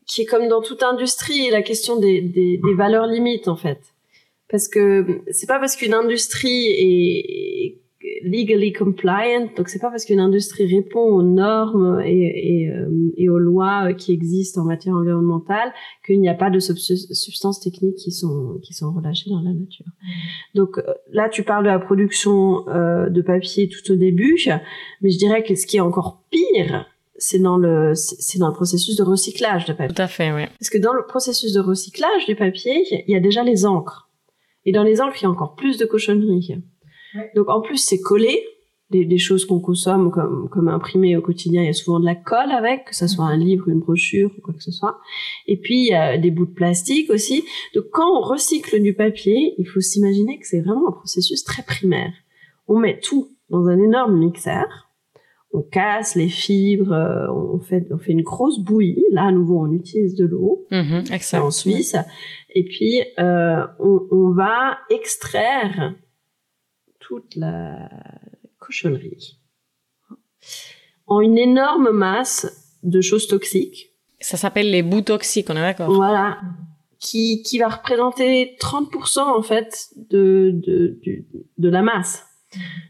[0.07, 3.79] qui est comme dans toute industrie la question des, des valeurs limites en fait,
[4.51, 7.77] parce que c'est pas parce qu'une industrie est
[8.23, 13.29] legally compliant, donc c'est pas parce qu'une industrie répond aux normes et, et, euh, et
[13.29, 15.73] aux lois qui existent en matière environnementale
[16.05, 19.53] qu'il n'y a pas de subs- substances techniques qui sont qui sont relâchées dans la
[19.53, 19.87] nature.
[20.55, 20.83] Donc euh,
[21.13, 24.37] là, tu parles de la production euh, de papier tout au début,
[25.03, 26.87] mais je dirais que ce qui est encore pire,
[27.17, 29.95] c'est dans le c'est dans le processus de recyclage de papier.
[29.95, 30.45] Tout à fait, oui.
[30.59, 34.09] Parce que dans le processus de recyclage du papier, il y a déjà les encres.
[34.65, 36.57] Et dans les encres, il y a encore plus de cochonneries.
[37.35, 38.45] Donc en plus, c'est collé.
[38.91, 42.05] Des, des choses qu'on consomme comme, comme imprimé au quotidien, il y a souvent de
[42.05, 44.99] la colle avec, que ce soit un livre, une brochure, ou quoi que ce soit.
[45.47, 47.45] Et puis, il y a des bouts de plastique aussi.
[47.77, 51.63] Donc quand on recycle du papier, il faut s'imaginer que c'est vraiment un processus très
[51.63, 52.13] primaire.
[52.67, 54.90] On met tout dans un énorme mixeur,
[55.53, 59.05] on casse les fibres, euh, on fait, on fait une grosse bouillie.
[59.11, 60.67] Là, à nouveau, on utilise de l'eau.
[60.71, 61.41] Mhm, C'est exact.
[61.43, 61.97] en Suisse.
[62.55, 65.95] Et puis, euh, on, on va extraire
[67.01, 67.89] toute la
[68.59, 69.39] cochonnerie
[71.07, 73.89] en une énorme masse de choses toxiques.
[74.21, 76.39] Ça s'appelle les bouts toxiques, on est d'accord Voilà.
[77.01, 81.01] Qui, qui va représenter 30% en fait de, de,
[81.59, 82.25] de la masse.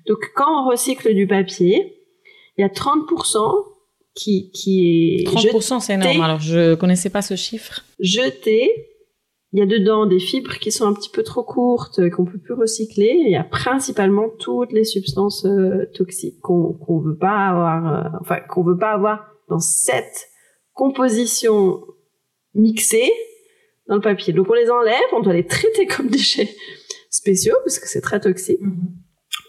[0.07, 2.00] Donc, quand on recycle du papier,
[2.61, 3.65] il y a 30%
[4.15, 6.21] qui, qui est jeté 30%, c'est énorme.
[6.21, 7.85] Alors, je connaissais pas ce chiffre.
[7.99, 8.71] jeté.
[9.53, 12.25] Il y a dedans des fibres qui sont un petit peu trop courtes, euh, qu'on
[12.25, 13.17] peut plus recycler.
[13.19, 18.19] Il y a principalement toutes les substances euh, toxiques qu'on qu'on veut pas avoir, euh,
[18.21, 20.29] enfin qu'on veut pas avoir dans cette
[20.73, 21.83] composition
[22.55, 23.11] mixée
[23.89, 24.33] dans le papier.
[24.33, 26.55] Donc on les enlève, on doit les traiter comme déchets
[27.09, 28.61] spéciaux parce que c'est très toxique.
[28.61, 28.93] Mhm.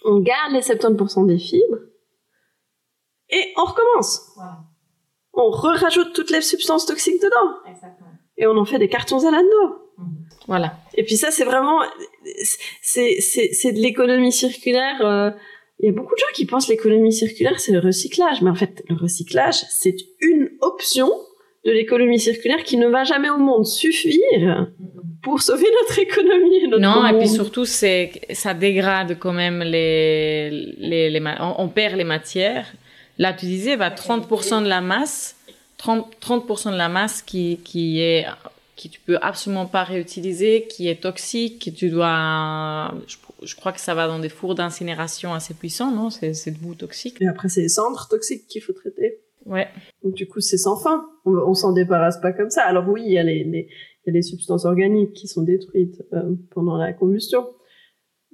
[0.06, 1.91] On garde les 70% des fibres
[3.32, 4.32] et on recommence.
[4.36, 4.58] Voilà.
[5.34, 8.10] On rajoute toutes les substances toxiques dedans Exactement.
[8.38, 9.78] et on en fait des cartons à l'anneau.
[10.48, 10.74] Voilà.
[10.96, 11.80] Et puis ça, c'est vraiment,
[12.82, 14.98] c'est, c'est, c'est de l'économie circulaire.
[15.06, 15.30] euh,
[15.80, 18.42] Il y a beaucoup de gens qui pensent l'économie circulaire, c'est le recyclage.
[18.42, 21.10] Mais en fait, le recyclage, c'est une option
[21.64, 24.68] de l'économie circulaire qui ne va jamais au monde suffire
[25.24, 29.62] pour sauver notre économie et notre Non, et puis surtout, c'est, ça dégrade quand même
[29.62, 32.74] les, les, les ma- on, on perd les matières.
[33.18, 35.36] Là, tu disais, bah, 30% de la masse,
[35.78, 38.26] 30, 30% de la masse qui, qui est,
[38.76, 43.72] qui tu peux absolument pas réutiliser, qui est toxique, que tu dois, je, je crois
[43.72, 46.10] que ça va dans des fours d'incinération assez puissants, non?
[46.10, 47.22] C'est, de boue toxique.
[47.22, 49.20] Et après, c'est les cendres toxiques qu'il faut traiter.
[49.46, 49.68] Ouais.
[50.04, 51.06] Donc du coup, c'est sans fin.
[51.26, 52.64] On, on s'en débarrasse pas comme ça.
[52.64, 53.68] Alors oui, il y a les,
[54.06, 57.48] y a les substances organiques qui sont détruites euh, pendant la combustion.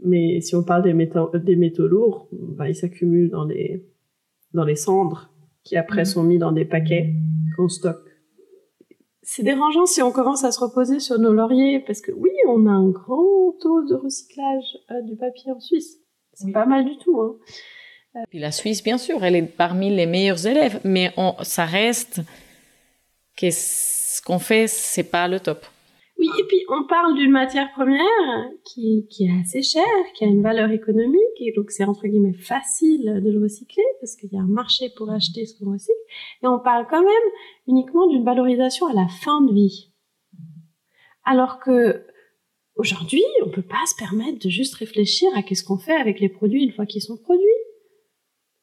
[0.04, 3.84] Mais si on parle des métaux, des métaux lourds, bah, ils s'accumulent dans les,
[4.54, 5.30] dans les cendres
[5.64, 6.06] qui après Mhm.
[6.06, 7.14] sont mis dans des paquets
[7.56, 7.98] qu'on stocke.
[9.22, 12.66] C'est dérangeant si on commence à se reposer sur nos lauriers parce que oui, on
[12.66, 15.98] a un grand taux de recyclage euh, du papier en Suisse.
[16.34, 16.52] C'est Oui.
[16.54, 17.20] pas mal du tout.
[17.22, 17.36] Hein.
[18.30, 22.22] Puis la Suisse, bien sûr, elle est parmi les meilleurs élèves, mais on, ça reste
[23.36, 25.66] que ce qu'on fait, c'est pas le top.
[26.20, 28.02] Oui, et puis on parle d'une matière première
[28.64, 29.84] qui, est assez chère,
[30.16, 34.16] qui a une valeur économique, et donc c'est entre guillemets facile de le recycler parce
[34.16, 35.94] qu'il y a un marché pour acheter ce qu'on recycle.
[36.42, 37.32] Et on parle quand même
[37.68, 39.92] uniquement d'une valorisation à la fin de vie.
[41.24, 42.04] Alors que
[42.78, 46.30] aujourd'hui, on peut pas se permettre de juste réfléchir à qu'est-ce qu'on fait avec les
[46.30, 47.46] produits une fois qu'ils sont produits.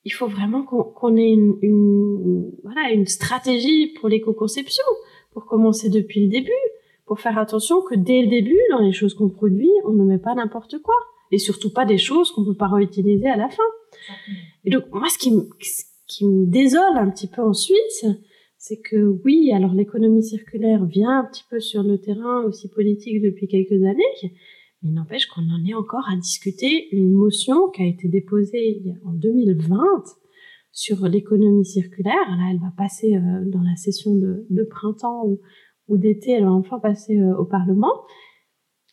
[0.03, 4.85] Il faut vraiment qu'on ait une stratégie pour l'éco-conception,
[5.33, 6.51] pour commencer depuis le début
[7.07, 10.19] pour faire attention que dès le début, dans les choses qu'on produit, on ne met
[10.19, 10.95] pas n'importe quoi.
[11.31, 13.63] Et surtout pas des choses qu'on peut pas réutiliser à la fin.
[14.65, 18.07] Et donc, moi, ce qui me, ce qui me désole un petit peu en Suisse,
[18.57, 23.21] c'est que oui, alors l'économie circulaire vient un petit peu sur le terrain aussi politique
[23.21, 24.33] depuis quelques années,
[24.83, 29.13] mais n'empêche qu'on en est encore à discuter une motion qui a été déposée en
[29.13, 29.77] 2020
[30.73, 32.15] sur l'économie circulaire.
[32.31, 35.41] Là, elle va passer euh, dans la session de, de printemps ou,
[35.89, 37.93] ou d'été, elle va enfin passer euh, au Parlement.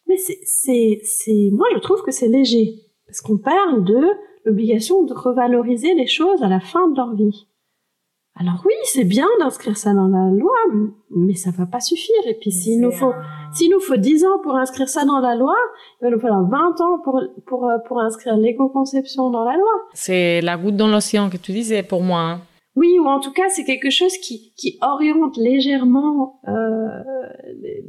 [0.07, 2.75] Mais c'est, c'est, c'est, moi, je trouve que c'est léger.
[3.05, 3.99] Parce qu'on parle de
[4.45, 7.47] l'obligation de revaloriser les choses à la fin de leur vie.
[8.35, 10.55] Alors oui, c'est bien d'inscrire ça dans la loi,
[11.09, 12.15] mais ça va pas suffire.
[12.27, 13.11] Et puis s'il nous faut,
[13.53, 15.53] s'il nous faut 10 ans pour inscrire ça dans la loi,
[15.99, 19.71] il va nous falloir 20 ans pour, pour, euh, pour inscrire l'éco-conception dans la loi.
[19.93, 22.21] C'est la goutte dans l'océan que tu disais pour moi.
[22.21, 22.41] hein.
[22.75, 26.87] Oui, ou en tout cas, c'est quelque chose qui, qui oriente légèrement euh,
[27.61, 27.83] les,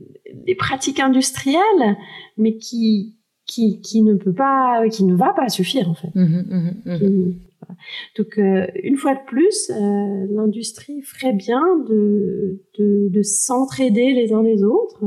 [0.46, 1.96] les pratiques industrielles,
[2.36, 3.16] mais qui,
[3.46, 6.08] qui, qui ne peut pas, qui ne va pas suffire en fait.
[6.14, 6.98] Mhm, mhm, mhm.
[6.98, 7.76] Qui- voilà.
[8.18, 14.32] Donc, euh, une fois de plus, euh, l'industrie ferait bien de, de, de s'entraider les
[14.32, 15.04] uns les autres,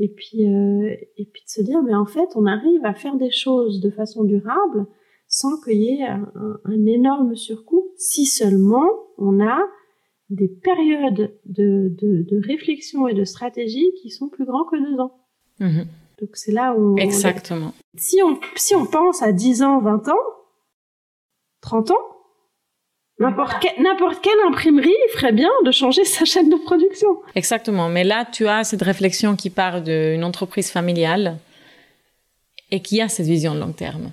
[0.00, 3.16] et puis, euh, et puis de se dire, mais en fait, on arrive à faire
[3.16, 4.86] des choses de façon durable
[5.28, 8.88] sans qu'il y ait un, énorme surcoût, si seulement
[9.18, 9.60] on a
[10.30, 14.98] des périodes de, de, de réflexion et de stratégie qui sont plus grands que deux
[15.00, 15.12] ans.
[15.60, 15.86] Mhm.
[16.20, 16.94] Donc c'est là où...
[16.94, 17.72] on- Exactement.
[17.96, 20.14] si on, si on pense à 10 ans, 20 ans,
[21.60, 21.94] 30 ans,
[23.18, 27.20] n'importe n'importe quelle imprimerie ferait bien de changer sa chaîne de production.
[27.34, 27.88] Exactement.
[27.88, 31.38] Mais là, tu as cette réflexion qui part d'une entreprise familiale
[32.70, 34.10] et qui a cette vision de long terme.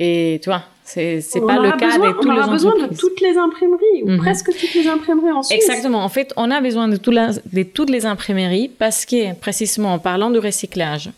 [0.00, 2.52] Et tu vois, c'est c'est On pas le cas besoin, de toutes On les aura
[2.52, 4.18] besoin de toutes les imprimeries, ou Mhm.
[4.18, 5.58] presque toutes les imprimeries en Suisse.
[5.60, 6.04] Exactement.
[6.04, 9.92] En fait, on a besoin de, tout la- de toutes les imprimeries parce que, précisément,
[9.94, 11.10] en parlant de recyclage,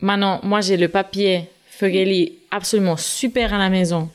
[0.00, 4.08] maintenant, moi, j'ai le papier Fugeli absolument super à la maison.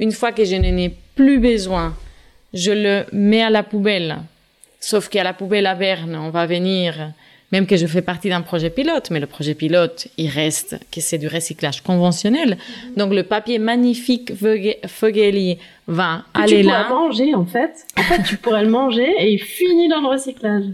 [0.00, 1.94] Une fois que je n'en ai plus besoin,
[2.52, 4.18] je le mets à la poubelle.
[4.80, 7.12] Sauf qu'à la poubelle à Berne, on va venir,
[7.52, 11.00] même que je fais partie d'un projet pilote, mais le projet pilote, il reste que
[11.00, 12.58] c'est du recyclage conventionnel.
[12.96, 14.32] Donc, le papier magnifique
[14.86, 16.84] Fugeli va Que aller tu là.
[16.84, 17.86] pourrais manger, en fait.
[17.98, 20.64] En fait, tu pourrais le manger et il finit dans le recyclage.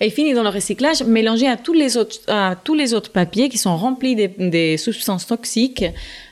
[0.00, 3.48] et finit dans le recyclage mélangé à tous les autres, à tous les autres papiers
[3.48, 5.84] qui sont remplis des, des substances toxiques.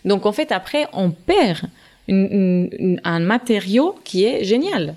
[0.04, 1.58] Donc en fait, après, on perd
[2.08, 4.94] une- une- une- un matériau qui est génial.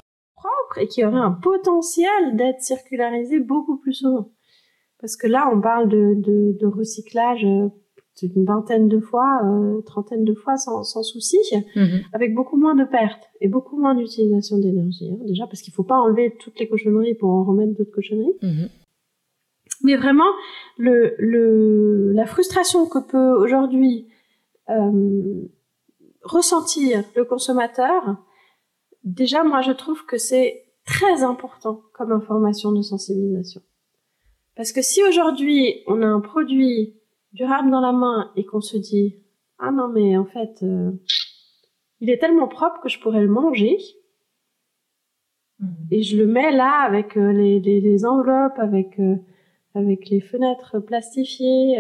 [0.82, 4.30] et qui aurait un potentiel d'être circularisé beaucoup plus souvent.
[5.04, 7.68] Parce que là, on parle de, de, de recyclage euh,
[8.22, 11.38] une vingtaine de fois, euh, trentaine de fois sans, sans souci,
[12.14, 15.10] avec beaucoup moins de pertes et beaucoup moins d'utilisation d'énergie.
[15.12, 15.18] hein.
[15.26, 18.38] déjà parce qu'il faut pas enlever toutes les cochonneries pour en remettre d'autres cochonneries.
[18.42, 18.70] Mhm.
[19.84, 20.32] Mais vraiment,
[20.78, 24.08] le, le, la frustration que peut aujourd'hui
[24.70, 25.42] euh,
[26.24, 28.16] ressentir le consommateur,
[29.04, 33.62] déjà, moi, je trouve que c'est très important comme information de sensibilisation.
[34.56, 36.96] Parce que si aujourd'hui, on a un produit
[37.34, 39.16] durable dans la main et qu'on se dit,
[39.60, 40.92] ah non, mais en fait, euh,
[42.00, 43.78] il est tellement propre que je pourrais le manger,
[45.92, 49.16] et je le mets là avec euh, les, les, les, enveloppes, avec, euh,
[49.74, 51.80] avec les fenêtres plastifiées,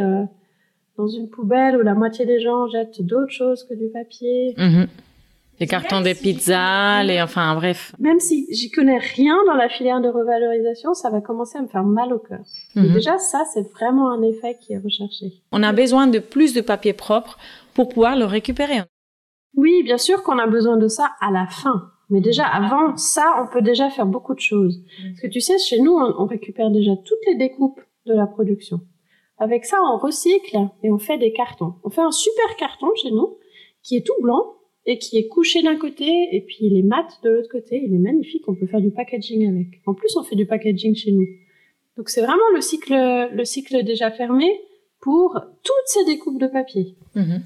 [0.98, 4.54] dans une poubelle où la moitié des gens jettent d'autres choses que du papier.
[4.58, 4.88] Mhm.
[5.60, 7.96] Les cartons des pizzas, les, enfin bref.
[8.00, 11.68] Même si j'y connais rien dans la filière de revalorisation, ça va commencer à me
[11.68, 12.40] faire mal au cœur.
[12.76, 12.94] Mhm.
[12.94, 15.28] Déjà, ça, c'est vraiment un effet qui est recherché.
[15.52, 17.38] On a besoin de plus de papier propre
[17.76, 18.82] pour pouvoir le récupérer.
[19.56, 21.92] Oui, bien sûr qu'on a besoin de ça à la fin.
[22.10, 24.84] Mais déjà, avant ça, on peut déjà faire beaucoup de choses.
[25.10, 28.26] Parce que tu sais, chez nous, on, on récupère déjà toutes les découpes de la
[28.26, 28.82] production.
[29.38, 31.76] Avec ça, on recycle et on fait des cartons.
[31.84, 33.38] On fait un super carton chez nous,
[33.84, 34.56] qui est tout blanc
[34.86, 37.82] et qui est couché d'un côté et puis il est mat de l'autre côté.
[37.86, 39.82] Il est magnifique, on peut faire du packaging avec.
[39.86, 41.26] En plus, on fait du packaging chez nous.
[41.98, 44.52] Donc c'est vraiment le cycle, le cycle déjà fermé
[45.00, 46.96] pour toutes ces découpes de papier.
[47.16, 47.44] Mhm.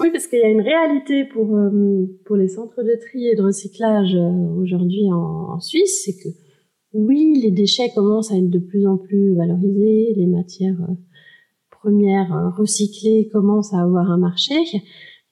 [0.00, 3.34] Oui, parce qu'il y a une réalité pour, euh, pour les centres de tri et
[3.34, 6.28] de recyclage euh, aujourd'hui en, en Suisse, c'est que
[6.92, 10.94] oui, les déchets commencent à être de plus en plus valorisés, les matières euh,
[11.70, 14.54] premières recyclées commencent à avoir un marché,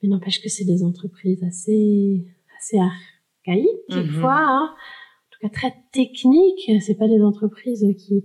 [0.04, 2.24] mais n'empêche que c'est des entreprises assez,
[2.58, 3.94] assez archaïques, Mhm.
[3.94, 4.70] quelquefois, hein.
[4.74, 6.70] en tout cas très techniques.
[6.80, 8.24] C'est pas des entreprises qui,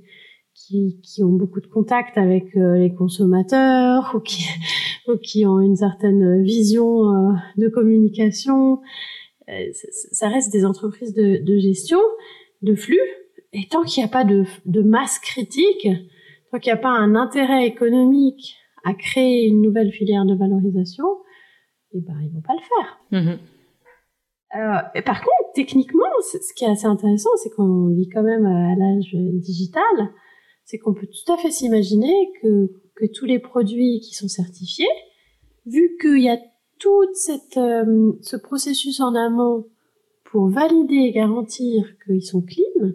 [0.53, 4.43] qui, qui ont beaucoup de contact avec euh, les consommateurs ou qui,
[5.07, 8.81] ou qui ont une certaine vision euh, de communication.
[9.49, 11.99] Euh, ça- ça reste des entreprises de, de gestion,
[12.61, 12.99] de flux.
[13.53, 15.87] Et tant qu'il n'y a pas de, de masse critique,
[16.51, 18.55] tant qu'il n'y a pas un intérêt économique
[18.85, 21.05] à créer une nouvelle filière de valorisation,
[21.93, 23.47] eh ben, ils vont pas le faire.
[24.55, 28.45] Euh, et par contre, techniquement, ce qui est assez intéressant, c'est qu'on vit quand même
[28.45, 29.83] à l'âge digital,
[30.65, 34.89] c'est qu'on peut tout à fait s'imaginer que, que tous les produits qui sont certifiés,
[35.65, 36.37] vu qu'il y a
[36.79, 39.67] tout cette, euh, ce processus en amont
[40.25, 42.93] pour valider et garantir qu'ils sont clean,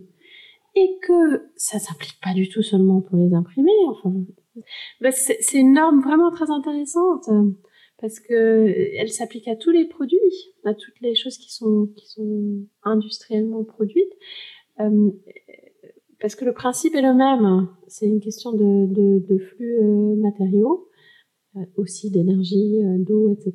[0.77, 4.13] et que ça s'applique pas du tout seulement pour les imprimer, enfin,
[5.01, 7.29] ben, c'est une norme vraiment très intéressante
[8.05, 10.19] parce que euh, elle s'applique à tous les produits,
[10.65, 11.89] à toutes les choses qui sont
[12.83, 14.13] industriellement produites,
[14.81, 15.11] Euh,
[16.21, 17.69] parce que le principe est le même.
[17.87, 20.91] C'est une question de flux euh, matériaux,
[21.77, 22.75] aussi d'énergie,
[23.07, 23.53] d'eau, etc.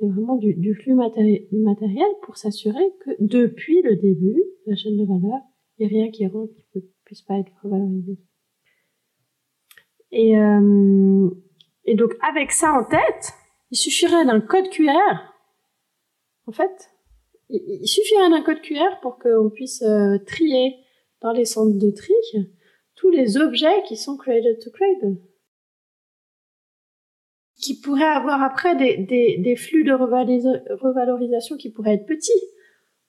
[0.00, 5.04] Mais vraiment du, flux matéri- matériel pour s'assurer que depuis le début la chaîne de
[5.04, 5.40] valeur,
[5.76, 8.16] il n'y a rien qui rentre qui ne puisse pas être revalorisé.
[10.12, 13.24] Et donc, avec ça en tête,
[13.70, 14.90] il suffirait d'un code QR.
[16.46, 16.90] En fait,
[17.48, 20.76] il, suffirait d'un code QR pour qu'on puisse euh, trier
[21.20, 22.14] dans les centres de tri
[22.96, 25.18] tous les objets qui sont cradle to cradle.
[27.56, 32.32] Qui pourraient avoir après des, flux de revalorisation qui pourraient être petits.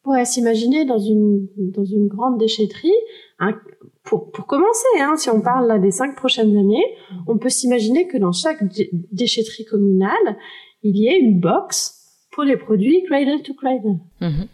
[0.08, 2.94] On pourrait s'imaginer dans une, dans une grande déchetterie,
[3.40, 3.60] un-
[4.06, 6.86] pour, pour commencer, hein, si on parle là des cinq prochaines années,
[7.28, 10.38] on peut s'imaginer que dans chaque dé- déchetterie communale,
[10.84, 13.98] il y ait une box pour les produits cradle to cradle.
[14.22, 14.48] Mhm.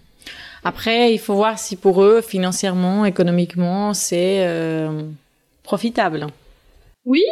[0.64, 5.04] Après, il faut voir si pour eux, financièrement, économiquement, c'est euh,
[5.62, 6.26] profitable.
[7.06, 7.24] Oui,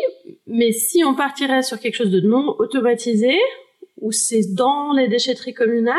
[0.45, 3.33] mais si on partirait sur quelque chose de non automatisé,
[3.99, 5.95] où c'est dans les déchetteries communales,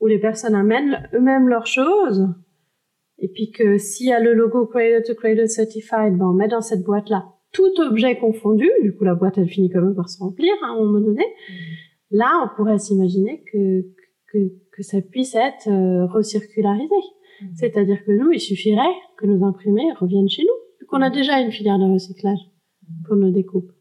[0.00, 2.28] où les personnes amènent eux-mêmes leurs choses,
[3.18, 6.48] et puis que s'il y a le logo Cradle to Cradle Certified, ben on met
[6.48, 10.08] dans cette boîte-là tout objet confondu, du coup la boîte elle finit quand même par
[10.08, 11.24] se remplir hein, à un moment donné,
[12.10, 13.82] là on pourrait s'imaginer que,
[14.32, 14.38] que,
[14.72, 16.94] que ça puisse être euh, recircularisé.
[17.54, 21.40] C'est-à-dire que nous, il suffirait que nos imprimés reviennent chez nous, vu qu'on a déjà
[21.40, 22.38] une filière de recyclage
[23.06, 23.72] pour nos découpes.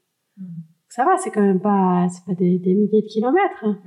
[0.87, 3.63] Ça va, c'est quand même pas, c'est pas des, des milliers de kilomètres.
[3.63, 3.77] hein.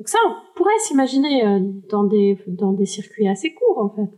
[0.00, 4.10] Donc ça, on pourrait s'imaginer euh, dans des, dans des circuits assez courts, en fait.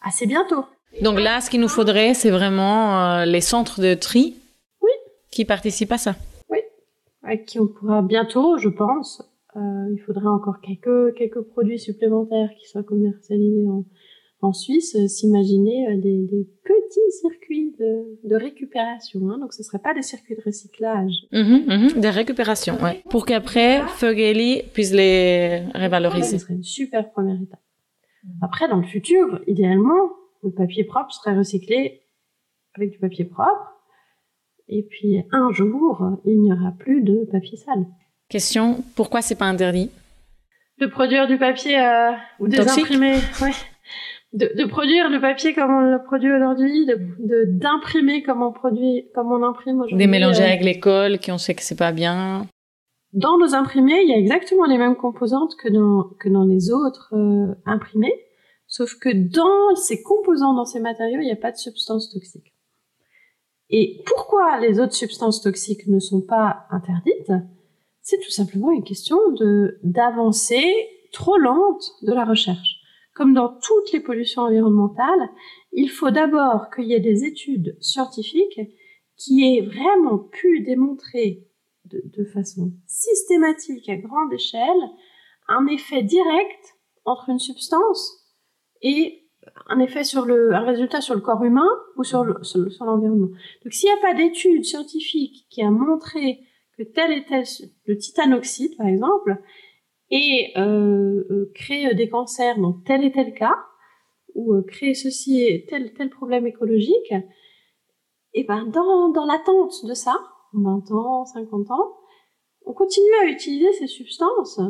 [0.00, 0.64] Assez bientôt.
[1.02, 4.38] Donc là, ce qu'il nous faudrait, c'est vraiment euh, les centres de tri
[4.80, 4.90] Oui.
[5.30, 6.16] qui participent à ça.
[7.22, 9.22] Avec qui on pourra bientôt, je pense,
[9.56, 9.60] euh,
[9.92, 13.84] il faudrait encore quelques, quelques produits supplémentaires qui soient commercialisés en,
[14.42, 19.20] en Suisse, euh, s'imaginer euh, des, des petits circuits de, de récupération.
[19.30, 19.38] Hein.
[19.38, 21.12] Donc ce ne seraient pas des circuits de recyclage.
[21.32, 21.64] Mhm,
[21.94, 23.02] mhm, Des récupérations, ouais.
[23.10, 26.38] Pour qu'après, Fogeli puisse les Ce revaloriser.
[26.38, 27.60] serait une super première étape.
[28.42, 30.10] Après, dans le futur, idéalement,
[30.42, 32.02] le papier propre serait recyclé
[32.74, 33.74] avec du papier propre.
[34.68, 37.84] Et puis un jour, il n'y aura plus de papier sale.
[38.28, 39.90] Question pourquoi c'est pas interdit?
[40.78, 43.50] De produire du papier euh, ou imprimer, ouais.
[44.32, 49.08] De, de, produire le papier comme on le produit aujourd'hui, de d'imprimer comme on produit,
[49.12, 49.96] comme on imprime aujourd'hui.
[49.96, 52.46] Des mélangés euh, avec l'école, qui on sait que c'est pas bien.
[53.12, 56.70] Dans nos imprimés, il y a exactement les mêmes composantes que dans que dans les
[56.70, 58.14] autres euh, imprimés,
[58.68, 62.54] sauf que dans ces composants, dans ces matériaux, il n'y a pas de substances toxiques.
[63.68, 67.32] Et pourquoi les autres substances toxiques ne sont pas interdites?
[68.02, 70.72] C'est tout simplement une question de d'avancée
[71.12, 72.79] trop lente de la recherche.
[73.20, 75.28] Comme dans toutes les pollutions environnementales,
[75.72, 78.58] il faut d'abord qu'il y ait des études scientifiques
[79.18, 81.46] qui aient vraiment pu démontrer
[81.84, 84.88] de, façon systématique à grande échelle
[85.48, 88.26] un effet direct entre une substance
[88.80, 89.28] et
[89.66, 91.68] un effet sur le, un résultat sur le corps humain
[91.98, 93.28] ou sur l'environnement.
[93.64, 96.40] Donc s'il n'y a pas d'études scientifiques qui a montré
[96.78, 97.44] que tel et tel,
[97.84, 99.36] le titanoxyde par exemple,
[100.10, 103.56] et euh, euh, crée des cancers dans tel et tel cas,
[104.34, 107.14] ou euh, crée ceci et tel tel problème écologique,
[108.34, 110.16] et ben dans, dans l'attente de ça,
[110.52, 111.96] 20 ans, 50 ans,
[112.66, 114.60] on continue à utiliser ces substances.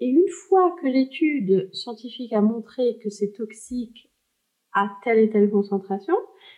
[0.00, 4.10] Et une fois que l'étude scientifique a montré que c'est toxique
[4.72, 6.14] à telle et telle concentration,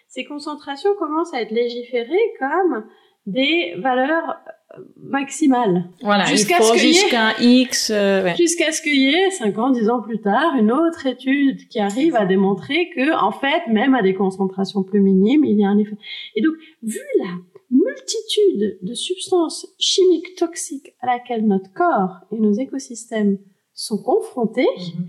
[0.09, 2.87] ces concentrations commencent à être légiférées comme
[3.27, 4.39] des valeurs
[4.79, 5.91] euh, maximales.
[6.03, 7.91] Voilà, jusqu'à ce jusqu'à X.
[7.91, 11.69] Euh, jusqu'à ce qu'il y ait, 5 ans, 10 ans plus tard, une autre étude
[11.69, 15.65] qui arrive à démontrer que, en fait, même à des concentrations plus minimes, il y
[15.65, 15.97] a un effet.
[16.35, 17.31] Et donc, vu la
[17.71, 23.39] multitude de substances chimiques toxiques à laquelle notre corps et nos écosystèmes
[23.75, 25.07] sont confrontés, mhm.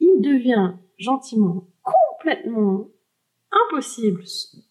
[0.00, 2.88] il devient gentiment complètement
[3.50, 4.22] impossible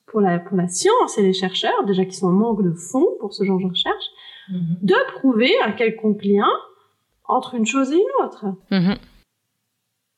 [0.07, 3.07] pour la, pour la science et les chercheurs, déjà qui sont en manque de fonds
[3.19, 4.05] pour ce genre de recherche,
[4.51, 4.77] mhm.
[4.81, 6.49] de prouver un quelconque lien
[7.25, 8.45] entre une chose et une autre.
[8.71, 8.95] Mhm.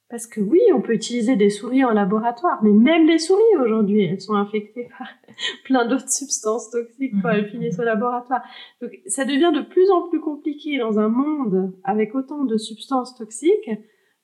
[0.09, 4.03] Parce que oui, on peut utiliser des souris en laboratoire, mais même les souris aujourd'hui,
[4.03, 5.07] elles sont infectées par
[5.65, 8.43] plein d'autres substances toxiques quand elles finissent au laboratoire.
[8.81, 13.15] Donc ça devient de plus en plus compliqué dans un monde avec autant de substances
[13.15, 13.71] toxiques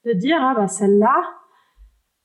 [0.06, 1.24] de dire ah bah celle-là,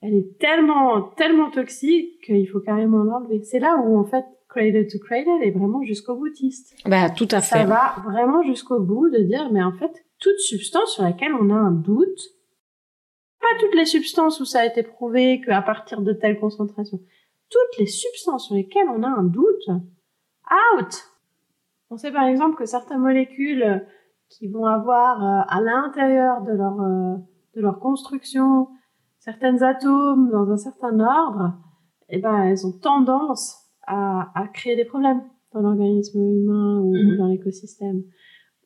[0.03, 3.43] elle est tellement, tellement toxique qu'il faut carrément l'enlever.
[3.45, 6.77] C'est là où, en fait, Cradle to Cradle est vraiment jusqu'au boutiste.
[6.87, 7.59] Bah, tout à fait.
[7.59, 11.51] Ça va vraiment jusqu'au bout de dire, mais en fait, toute substance sur laquelle on
[11.51, 12.21] a un doute,
[13.41, 17.01] pas toutes les substances où ça a été prouvé qu'à partir de telle concentration,
[17.51, 21.05] toutes les substances sur lesquelles on a un doute, out!
[21.91, 23.85] On sait par exemple que certaines molécules
[24.29, 27.17] qui vont avoir euh, à l'intérieur de leur, euh,
[27.57, 28.69] de leur construction
[29.19, 31.55] certains atomes dans un certain ordre,
[32.09, 35.23] eh ben, elles ont tendance à, à créer des problèmes
[35.55, 37.17] dans l'organisme humain ou, mhm.
[37.17, 38.03] dans l'écosystème.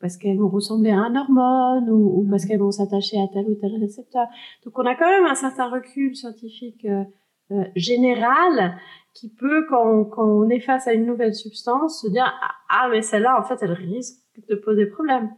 [0.01, 2.49] Parce qu'elles vont ressembler à un hormone ou, parce mhm.
[2.49, 4.27] qu'elles vont s'attacher à tel ou tel récepteur.
[4.65, 7.05] Donc on a quand même un certain recul scientifique euh,
[7.53, 8.77] euh général
[9.15, 12.51] qui peut, quand on, quand on est face à une nouvelle substance, se dire ah,
[12.69, 15.31] ah mais celle-là en fait elle risque de poser problème.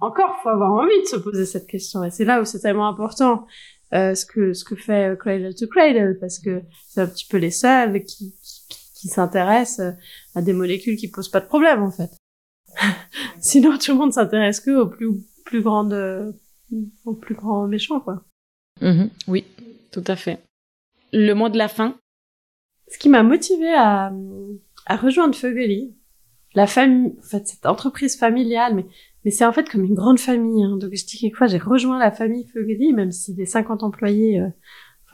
[0.00, 2.88] Encore, faut avoir envie de se poser cette question et c'est là où c'est tellement
[2.88, 3.46] important
[3.94, 7.26] euh, ce que ce que fait euh, Cradle to Cradle parce que c'est un petit
[7.28, 8.34] peu les seuls qui
[9.02, 9.92] qui, s'intéressent euh,
[10.34, 12.10] à des molécules qui posent pas de problème en fait.
[13.40, 15.08] Sinon tout le monde s'intéresse que aux plus
[15.44, 16.34] plus grandes
[17.04, 18.24] aux plus grands méchants quoi.
[18.80, 19.10] Mm-hmm.
[19.28, 19.44] oui,
[19.90, 20.38] tout à fait.
[21.12, 21.96] Le mot de la fin?
[22.88, 24.12] Ce qui m'a motivé à
[24.86, 25.94] à rejoindre Fogeli,
[26.54, 28.86] la famille, en fait, cette entreprise familiale, mais
[29.24, 30.64] mais c'est en fait comme une grande famille.
[30.64, 30.76] Hein.
[30.76, 34.48] Donc je dis quelquefois, j'ai rejoint la famille Fogeli, même si des 50 employés, euh,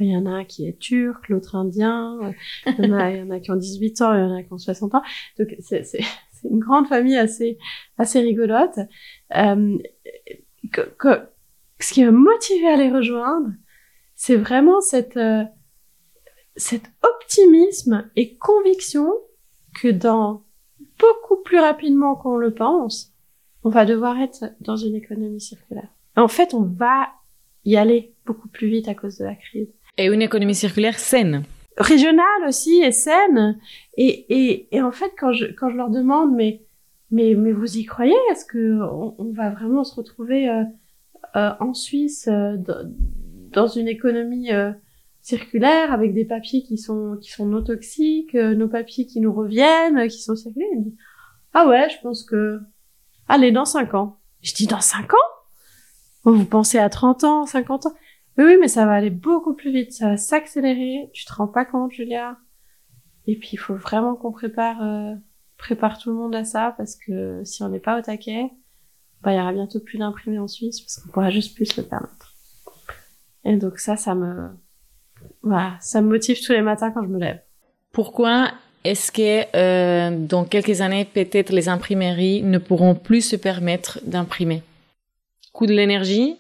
[0.01, 2.33] il y en a un qui est turc, l'autre indien, euh,
[2.67, 4.35] il, y en a, il y en a qui ont 18 ans, il y en
[4.35, 5.03] a qui ont 60 ans.
[5.39, 6.01] Donc c'est, c'est,
[6.33, 7.59] c'est une grande famille assez
[7.97, 8.79] assez rigolote.
[9.37, 9.79] Euh,
[10.73, 11.29] que, que,
[11.81, 13.51] ce qui m'a motivé à les rejoindre,
[14.15, 15.45] c'est vraiment cette euh,
[16.57, 19.13] cet optimisme et conviction
[19.81, 20.45] que dans
[20.99, 23.15] beaucoup plus rapidement qu'on le pense,
[23.65, 25.89] on va devoir être dans une économie circulaire.
[26.17, 27.09] En fait, on va
[27.65, 29.73] y aller beaucoup plus vite à cause de la crise.
[29.99, 31.43] Et une économie circulaire saine.
[31.77, 33.59] Régionale aussi et saine.
[33.97, 36.63] Et, et, et en fait, quand je, quand je leur demande, mais,
[37.11, 38.17] mais, mais vous y croyez?
[38.31, 40.63] Est-ce que on, va vraiment se retrouver euh,
[41.37, 42.57] euh, en Suisse euh,
[43.53, 44.51] dans une économie
[45.21, 50.09] circulaire avec des papiers qui sont qui sont non toxiques, nos papiers qui nous reviennent,
[50.09, 50.69] qui sont circulaires
[51.53, 52.61] Ah ouais, je pense que
[53.29, 54.17] Allez, dans 5 ans.
[54.41, 55.17] Je dis, dans 5 ans?
[56.25, 57.95] Vous pensez à 30 ans, 50 ans
[58.39, 59.93] Oui, oui, mais ça va aller beaucoup plus vite.
[59.93, 61.11] Ça va s'accélérer.
[61.13, 62.39] Tu te rends pas compte, Julia
[63.27, 65.15] Et puis, il faut vraiment qu'on prépare, euh,
[65.57, 68.51] prépare tout le monde à ça parce que si on n'est pas au taquet,
[69.23, 71.81] bah, il y aura bientôt plus d'imprimés en Suisse parce qu'on pourra juste plus se
[71.81, 72.35] le permettre.
[73.45, 74.51] Et donc ça, ça me,
[75.43, 77.41] voilà, ça me motive tous les matins quand je me lève.
[77.93, 78.53] Pourquoi
[78.85, 84.63] est-ce que euh, dans quelques années, peut-être les imprimeries ne pourront plus se permettre d'imprimer?
[85.53, 86.37] Coût de l'énergie?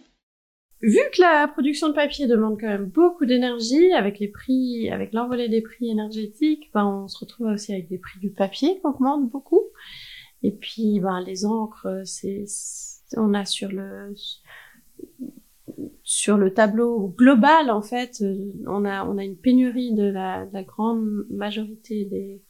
[0.81, 5.12] Vu que la production de papier demande quand même beaucoup d'énergie, avec les prix, avec
[5.12, 8.87] l'envolée des prix énergétiques, ben on se retrouve aussi avec des prix du papier qui
[8.87, 9.62] augmentent beaucoup.
[10.45, 12.45] Et puis, ben les encres, c'est,
[13.16, 14.14] on a sur le
[16.03, 18.24] sur le tableau global, en fait,
[18.66, 22.43] on a, on a une pénurie de la, de la grande majorité des,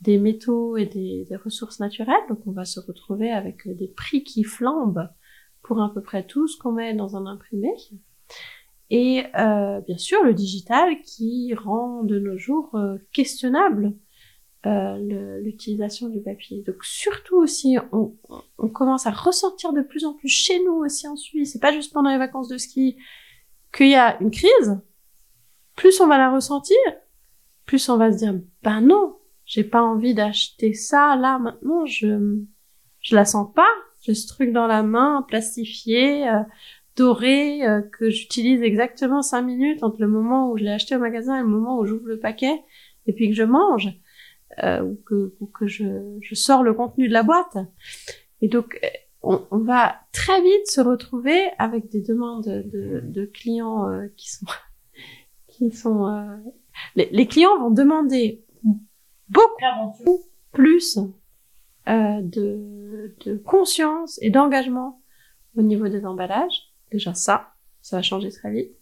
[0.00, 2.16] des métaux et des, des, ressources naturelles.
[2.28, 5.08] Donc, on va se retrouver avec des prix qui flambent
[5.64, 7.72] pour à peu près tout ce qu'on met dans un imprimé.
[8.90, 13.94] Et euh, bien sûr, le digital qui rend de nos jours euh, questionnable
[14.66, 16.62] euh, l'utilisation du papier.
[16.62, 18.14] Donc surtout aussi, on,
[18.58, 21.72] on, commence à ressentir de plus en plus chez nous aussi en Suisse, c'est pas
[21.72, 22.96] juste pendant les vacances de ski,
[23.74, 24.80] qu'il y a une crise,
[25.76, 26.78] plus on va la ressentir,
[27.66, 32.38] plus on va se dire, ben non, j'ai pas envie d'acheter ça là maintenant, je
[33.00, 33.68] je la sens pas,
[34.04, 36.42] j'ai ce truc dans la main, plastifié, euh,
[36.96, 40.98] doré, euh, que j'utilise exactement cinq minutes entre le moment où je l'ai acheté au
[40.98, 42.62] magasin et le moment où j'ouvre le paquet,
[43.06, 43.88] et puis que je mange
[44.62, 47.56] euh, ou que, ou que je, je, sors le contenu de la boîte.
[48.40, 48.88] Et donc, euh,
[49.22, 54.30] on, on va très vite se retrouver avec des demandes de, de clients euh, qui
[54.30, 54.46] sont,
[55.48, 56.36] qui sont, euh,
[56.94, 58.44] les, les, clients vont demander
[59.28, 60.98] beaucoup plus
[61.88, 65.02] euh, de, de conscience et d'engagement
[65.56, 66.72] au niveau des emballages.
[66.90, 68.72] Déjà ça, ça va changer très vite.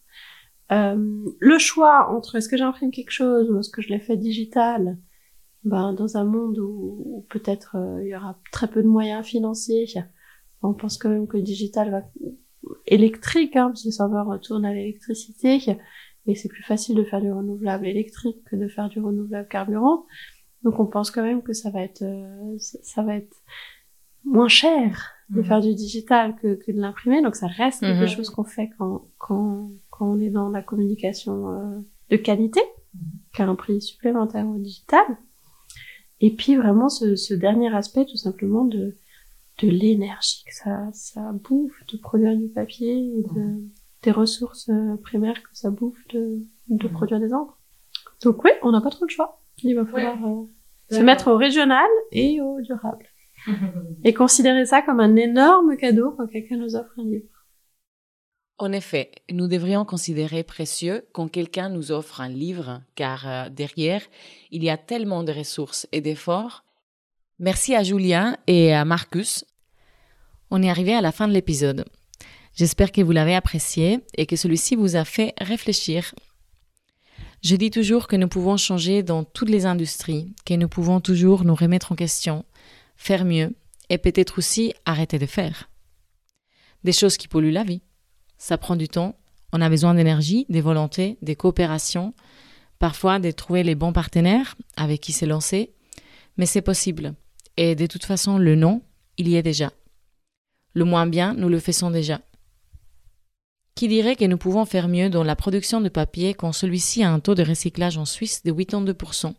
[0.70, 4.16] Euh, le choix entre est-ce que j'imprime quelque chose ou est-ce que je l'ai fait
[4.16, 4.98] digital,
[5.64, 9.86] ben, dans un monde où, peut-être euh, il y aura très peu de moyens financiers,
[10.62, 12.02] on pense quand même que le digital va
[12.86, 15.60] électrique, hein, parce que ça va retourner à l'électricité,
[16.26, 20.06] et c'est plus facile de faire du renouvelable électrique que de faire du renouvelable carburant.
[20.64, 23.36] Donc on pense quand même que ça va être euh, ça va être
[24.24, 25.44] moins cher de mhm.
[25.44, 27.22] faire du digital que, que de l'imprimer.
[27.22, 28.08] Donc ça reste quelque mhm.
[28.08, 32.60] chose qu'on fait quand, quand, quand on est dans la communication euh, de qualité,
[32.94, 33.00] mhm.
[33.34, 35.04] car un prix supplémentaire au digital.
[36.20, 38.96] Et puis vraiment ce, ce dernier aspect tout simplement de,
[39.62, 43.64] de l'énergie que ça, ça bouffe de produire du papier et de,
[44.02, 46.92] des ressources euh, primaires que ça bouffe de, de mmh.
[46.92, 47.58] produire des encres.
[48.22, 49.41] Donc oui, on n'a pas trop le choix.
[49.64, 50.44] Il va falloir euh,
[50.90, 53.06] se mettre au régional et au durable.
[54.04, 57.28] et considérer ça comme un énorme cadeau quand quelqu'un nous offre un livre.
[58.58, 64.02] En effet, nous devrions considérer précieux quand quelqu'un nous offre un livre, car euh, derrière,
[64.50, 66.64] il y a tellement de ressources et d'efforts.
[67.40, 69.44] Merci à Julien et à Marcus.
[70.50, 71.84] On est arrivé à la fin de l'épisode.
[72.54, 76.14] J'espère que vous l'avez apprécié et que celui-ci vous a fait réfléchir.
[77.42, 81.44] Je dis toujours que nous pouvons changer dans toutes les industries, que nous pouvons toujours
[81.44, 82.44] nous remettre en question,
[82.96, 83.54] faire mieux
[83.88, 85.68] et peut-être aussi arrêter de faire.
[86.84, 87.82] Des choses qui polluent la vie
[88.42, 89.14] ça prend du temps.
[89.52, 92.12] On a besoin d'énergie, des volontés, des coopérations,
[92.80, 95.72] parfois de trouver les bons partenaires avec qui se lancer.
[96.36, 97.14] Mais c'est possible.
[97.56, 98.82] Et de toute façon, le non,
[99.16, 99.70] il y est déjà.
[100.74, 102.20] Le moins bien, nous le faisons déjà.
[103.74, 107.10] Qui dirait que nous pouvons faire mieux dans la production de papier quand celui-ci a
[107.10, 109.34] un taux de recyclage en Suisse de 82%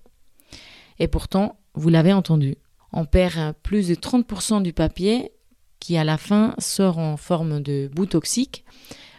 [0.99, 2.55] Et pourtant, vous l'avez entendu,
[2.91, 5.31] on perd plus de 30% du papier
[5.79, 8.63] qui à la fin sort en forme de boue toxique,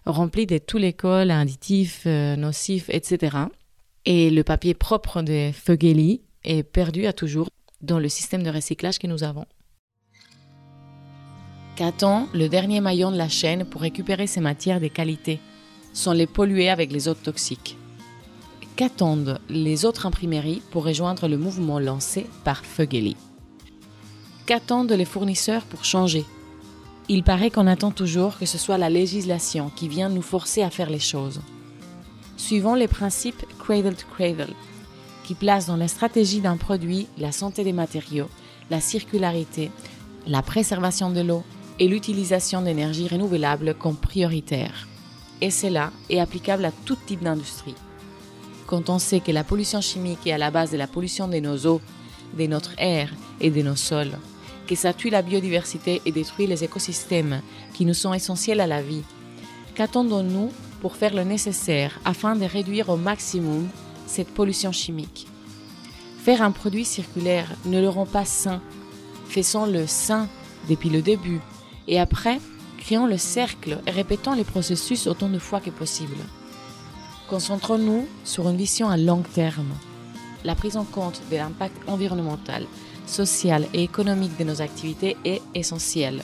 [0.07, 3.37] rempli de tous les cols additifs, euh, nocifs, etc.
[4.07, 7.49] Et le papier propre de Fogeli est perdu à toujours
[7.83, 9.45] dans le système de recyclage que nous avons.
[11.77, 15.41] Qu'attend le dernier maillon de la chaîne pour récupérer ces matières de qualité
[15.93, 17.77] sans les polluer avec les autres toxiques.
[18.77, 23.17] Qu'attendent les autres imprimeries pour rejoindre le mouvement lancé par Fogeli?
[24.47, 26.25] Qu'attendent les fournisseurs pour changer?
[27.09, 30.71] Il paraît qu'on attend toujours que ce soit la législation qui vient nous forcer à
[30.71, 31.41] faire les choses.
[32.37, 34.55] Suivons les principes cradle to cradle,
[35.25, 38.29] qui placent dans la stratégie d'un produit la santé des matériaux,
[38.71, 39.71] la circularité,
[40.27, 41.43] la préservation de l'eau
[41.79, 44.87] et l'utilisation d'énergie renouvelable comme prioritaire.
[45.41, 47.75] Et cela est applicable à tout type d'industrie.
[48.67, 51.39] Quand on sait que la pollution chimique est à la base de la pollution de
[51.39, 51.81] nos eaux,
[52.39, 54.19] de notre air et de nos sols,
[54.67, 57.43] que ça tue la biodiversité et détruit les écosystèmes
[57.75, 59.03] qui nous sont essentiels à la vie.
[59.75, 60.51] Qu'attendons-nous
[60.81, 63.69] pour faire le nécessaire afin de réduire au maximum
[64.07, 65.27] cette pollution chimique?
[66.25, 68.63] Faire un produit circulaire ne le rend pas sain.
[69.29, 70.29] Faisons-le sain
[70.71, 71.41] depuis le début.
[71.89, 72.41] Et après,
[72.79, 76.17] créons le cercle et répétons les processus autant de fois que possible.
[77.29, 79.73] Concentrons-nous sur une vision à long terme.
[80.45, 82.67] La prise en compte de l'impact environnemental,
[83.07, 86.23] social et économique de nos activités est essentielle.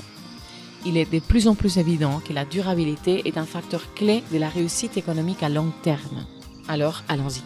[0.86, 4.38] Il est de plus en plus évident que la durabilité est un facteur clé de
[4.38, 6.24] la réussite économique à long terme.
[6.68, 7.42] Alors, allons-y.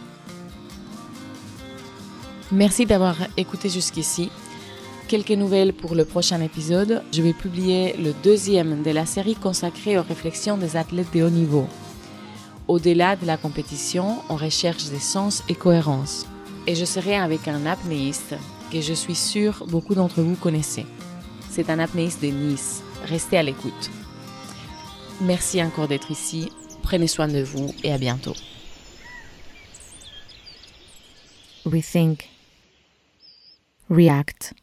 [2.51, 4.29] Merci d'avoir écouté jusqu'ici.
[5.07, 7.03] Quelques nouvelles pour le prochain épisode.
[7.13, 11.29] Je vais publier le deuxième de la série consacrée aux réflexions des athlètes de haut
[11.29, 11.67] niveau.
[12.67, 16.25] Au-delà de la compétition, on recherche des sens et cohérence.
[16.65, 18.33] Et je serai avec un apnéiste
[18.71, 20.87] que je suis sûr beaucoup d'entre vous connaissez.
[21.51, 22.81] C'est un apnéiste de Nice.
[23.05, 23.91] Restez à l'écoute.
[25.21, 26.51] Merci encore d'être ici.
[26.81, 28.33] Prenez soin de vous et à bientôt.
[31.63, 32.27] Rethink.
[33.91, 34.55] React.